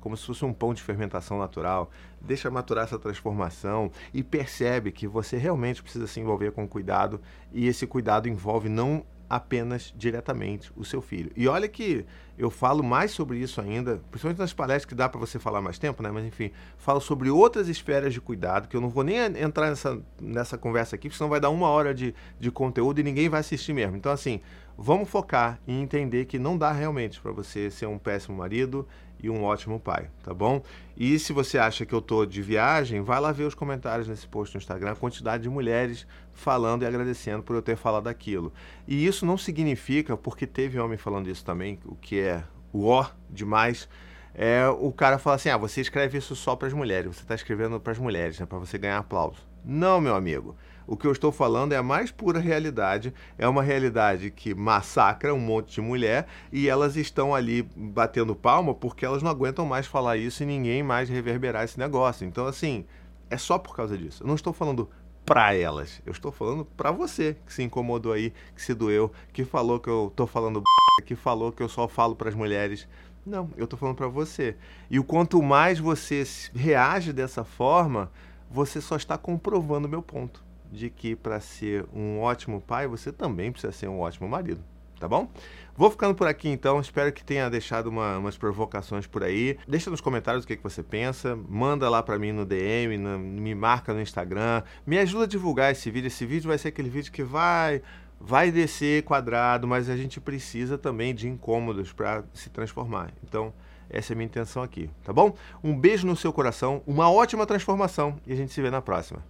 como 0.01 0.17
se 0.17 0.27
fosse 0.27 0.45
um 0.45 0.53
pão 0.53 0.73
de 0.73 0.83
fermentação 0.83 1.39
natural. 1.39 1.91
Deixa 2.21 2.51
maturar 2.51 2.85
essa 2.85 2.99
transformação 2.99 3.91
e 4.13 4.23
percebe 4.23 4.93
que 4.93 5.07
você 5.07 5.37
realmente 5.37 5.83
precisa 5.83 6.07
se 6.07 6.21
envolver 6.21 6.53
com 6.53 6.67
cuidado 6.67 7.21
e 7.53 7.67
esse 7.67 7.87
cuidado 7.87 8.29
envolve 8.29 8.69
não 8.69 9.05
apenas 9.29 9.93
diretamente 9.97 10.73
o 10.75 10.85
seu 10.85 11.03
filho. 11.03 11.31
E 11.37 11.47
olha 11.47 11.69
que 11.69 12.07
eu 12.39 12.51
falo 12.51 12.83
mais 12.83 13.11
sobre 13.11 13.39
isso 13.39 13.61
ainda, 13.61 14.01
principalmente 14.11 14.39
nas 14.39 14.55
palestras 14.55 14.87
que 14.87 14.95
dá 14.95 15.09
para 15.09 15.21
você 15.21 15.39
falar 15.39 15.61
mais 15.61 15.79
tempo, 15.79 16.03
né? 16.03 16.11
Mas 16.11 16.25
enfim, 16.25 16.51
falo 16.79 17.01
sobre 17.01 17.29
outras 17.29 17.69
esferas 17.69 18.15
de 18.15 18.21
cuidado, 18.21 18.69
que 18.69 18.77
eu 18.77 18.81
não 18.81 18.89
vou 18.89 19.05
nem 19.05 19.17
entrar 19.19 19.69
nessa, 19.69 20.01
nessa 20.21 20.57
conversa 20.57 20.97
aqui, 20.97 21.09
porque 21.09 21.19
senão 21.19 21.29
vai 21.29 21.41
dar 21.41 21.51
uma 21.51 21.69
hora 21.69 21.93
de, 21.93 22.15
de 22.41 22.51
conteúdo 22.51 23.01
e 23.01 23.03
ninguém 23.03 23.29
vai 23.29 23.41
assistir 23.41 23.75
mesmo. 23.75 23.97
Então, 23.97 24.11
assim, 24.11 24.41
vamos 24.77 25.09
focar 25.09 25.61
em 25.67 25.83
entender 25.83 26.25
que 26.25 26.39
não 26.39 26.57
dá 26.57 26.73
realmente 26.73 27.21
para 27.21 27.33
você 27.33 27.71
ser 27.71 27.87
um 27.87 27.99
péssimo 27.99 28.37
marido 28.37 28.87
e 29.23 29.29
um 29.29 29.43
ótimo 29.43 29.81
pai, 29.81 30.09
tá 30.23 30.33
bom? 30.33 30.63
E 30.97 31.19
se 31.19 31.33
você 31.33 31.59
acha 31.59 31.85
que 31.85 31.95
eu 31.95 32.01
tô 32.01 32.25
de 32.25 32.41
viagem, 32.43 33.01
vai 33.01 33.21
lá 33.21 33.33
ver 33.33 33.45
os 33.45 33.55
comentários 33.55 34.09
nesse 34.09 34.27
post 34.27 34.55
no 34.55 34.59
Instagram, 34.59 34.93
a 34.93 34.97
quantidade 34.97 35.43
de 35.43 35.49
mulheres 35.49 36.07
falando 36.33 36.83
e 36.83 36.87
agradecendo 36.87 37.43
por 37.43 37.57
eu 37.57 37.63
ter 37.63 37.77
falado 37.77 38.09
aquilo. 38.09 38.53
E 38.87 39.07
isso 39.07 39.27
não 39.27 39.37
significa, 39.37 40.17
porque 40.17 40.47
teve 40.47 40.79
homem 40.79 40.99
falando 40.99 41.29
isso 41.29 41.45
também, 41.45 41.79
o 41.85 41.95
que 41.95 42.21
é 42.21 42.45
o 42.73 42.87
ó 42.87 43.07
demais, 43.31 43.89
é 44.35 44.69
o 44.69 44.93
cara 44.93 45.19
fala 45.19 45.37
assim: 45.37 45.49
"Ah, 45.49 45.57
você 45.57 45.81
escreve 45.81 46.19
isso 46.19 46.37
só 46.37 46.55
para 46.55 46.69
as 46.69 46.75
mulheres, 46.75 47.17
você 47.17 47.23
está 47.23 47.35
escrevendo 47.35 47.81
para 47.81 47.93
as 47.93 47.99
mulheres, 47.99 48.39
né, 48.39 48.47
para 48.47 48.59
você 48.59 48.79
ganhar 48.79 48.99
aplauso". 48.99 49.47
Não, 49.65 50.01
meu 50.01 50.15
amigo. 50.15 50.57
O 50.89 50.97
que 50.97 51.07
eu 51.07 51.13
estou 51.13 51.31
falando 51.31 51.75
é 51.75 51.77
a 51.77 51.83
mais 51.83 52.11
pura 52.11 52.41
realidade. 52.41 53.13
É 53.37 53.47
uma 53.47 53.63
realidade 53.63 54.31
que 54.31 54.55
massacra 54.55 55.35
um 55.35 55.39
monte 55.39 55.75
de 55.75 55.81
mulher 55.83 56.27
e 56.51 56.67
elas 56.67 56.97
estão 56.97 57.35
ali 57.35 57.63
batendo 57.77 58.35
palma 58.35 58.73
porque 58.73 59.05
elas 59.05 59.23
não 59.23 59.31
aguentam 59.31 59.67
mais 59.67 59.87
falar 59.87 60.17
isso 60.17 60.43
e 60.43 60.47
ninguém 60.47 60.83
mais 60.83 61.11
reverberar 61.11 61.63
esse 61.63 61.79
negócio. 61.79 62.27
Então, 62.27 62.47
assim, 62.47 62.87
é 63.29 63.37
só 63.37 63.59
por 63.59 63.77
causa 63.77 63.99
disso. 63.99 64.23
Eu 64.23 64.29
não 64.29 64.35
estou 64.35 64.51
falando 64.51 64.89
para 65.27 65.55
elas. 65.55 66.01
Eu 66.07 66.13
estou 66.13 66.33
falando 66.33 66.65
para 66.65 66.91
você 66.91 67.37
que 67.45 67.53
se 67.53 67.63
incomodou 67.63 68.15
aí, 68.15 68.33
que 68.57 68.63
se 68.63 68.73
doeu, 68.73 69.13
que 69.31 69.45
falou 69.45 69.79
que 69.79 69.91
eu 69.91 70.11
tô 70.17 70.27
falando 70.27 70.63
que 71.05 71.15
falou 71.15 71.53
que 71.53 71.63
eu 71.63 71.69
só 71.69 71.87
falo 71.87 72.17
para 72.17 72.31
as 72.31 72.35
mulheres. 72.35 72.89
Não, 73.27 73.51
eu 73.59 73.67
tô 73.67 73.77
falando 73.77 73.97
para 73.97 74.09
você. 74.09 74.57
E 74.91 74.99
o 74.99 75.05
quanto 75.05 75.43
mais 75.43 75.79
você 75.79 76.25
reage 76.55 77.13
dessa 77.13 77.45
forma, 77.45 78.11
você 78.51 78.81
só 78.81 78.97
está 78.97 79.19
comprovando 79.19 79.87
meu 79.87 80.01
ponto 80.01 80.48
de 80.71 80.91
que 80.91 81.17
para 81.17 81.41
ser 81.41 81.87
um 81.93 82.21
ótimo 82.21 82.61
pai, 82.61 82.87
você 82.87 83.13
também 83.13 83.51
precisa 83.51 83.73
ser 83.73 83.89
um 83.89 84.01
ótimo 84.01 84.29
marido, 84.29 84.63
tá 84.99 85.09
bom? 85.09 85.29
Vou 85.77 85.91
ficando 85.91 86.15
por 86.15 86.27
aqui 86.27 86.49
então, 86.49 86.81
espero 86.81 87.13
que 87.13 87.25
tenha 87.25 87.49
deixado 87.49 87.87
uma, 87.87 88.19
umas 88.19 88.37
provocações 88.37 89.07
por 89.07 89.23
aí. 89.23 89.57
Deixa 89.67 89.91
nos 89.91 90.01
comentários 90.01 90.45
o 90.45 90.47
que, 90.47 90.57
que 90.57 90.63
você 90.63 90.83
pensa, 90.83 91.39
manda 91.49 91.89
lá 91.89 92.03
para 92.03 92.19
mim 92.19 92.33
no 92.33 92.45
DM, 92.45 92.99
no, 92.99 93.19
me 93.19 93.55
marca 93.55 93.95
no 93.95 94.01
Instagram, 94.01 94.63
me 94.87 94.99
ajuda 94.99 95.25
a 95.25 95.29
divulgar 95.29 95.71
esse 95.71 95.91
vídeo. 95.91 96.09
Esse 96.09 96.27
vídeo 96.27 96.49
vai 96.49 96.59
ser 96.59 96.69
aquele 96.69 96.89
vídeo 96.89 97.13
que 97.13 97.23
vai 97.23 97.81
vai 98.21 98.51
descer 98.51 99.05
quadrado, 99.05 99.67
mas 99.67 99.89
a 99.89 99.97
gente 99.97 100.21
precisa 100.21 100.77
também 100.77 101.15
de 101.15 101.29
incômodos 101.29 101.93
para 101.93 102.25
se 102.35 102.51
transformar. 102.51 103.13
Então, 103.23 103.55
essa 103.91 104.13
é 104.13 104.15
a 104.15 104.17
minha 104.17 104.27
intenção 104.27 104.63
aqui, 104.63 104.91
tá 105.03 105.13
bom? 105.13 105.35
Um 105.63 105.79
beijo 105.79 106.07
no 106.07 106.17
seu 106.17 106.33
coração, 106.33 106.83
uma 106.87 107.11
ótima 107.11 107.47
transformação 107.47 108.17
e 108.27 108.33
a 108.33 108.37
gente 108.37 108.53
se 108.53 108.61
vê 108.61 108.71
na 108.71 108.83
próxima. 108.83 109.23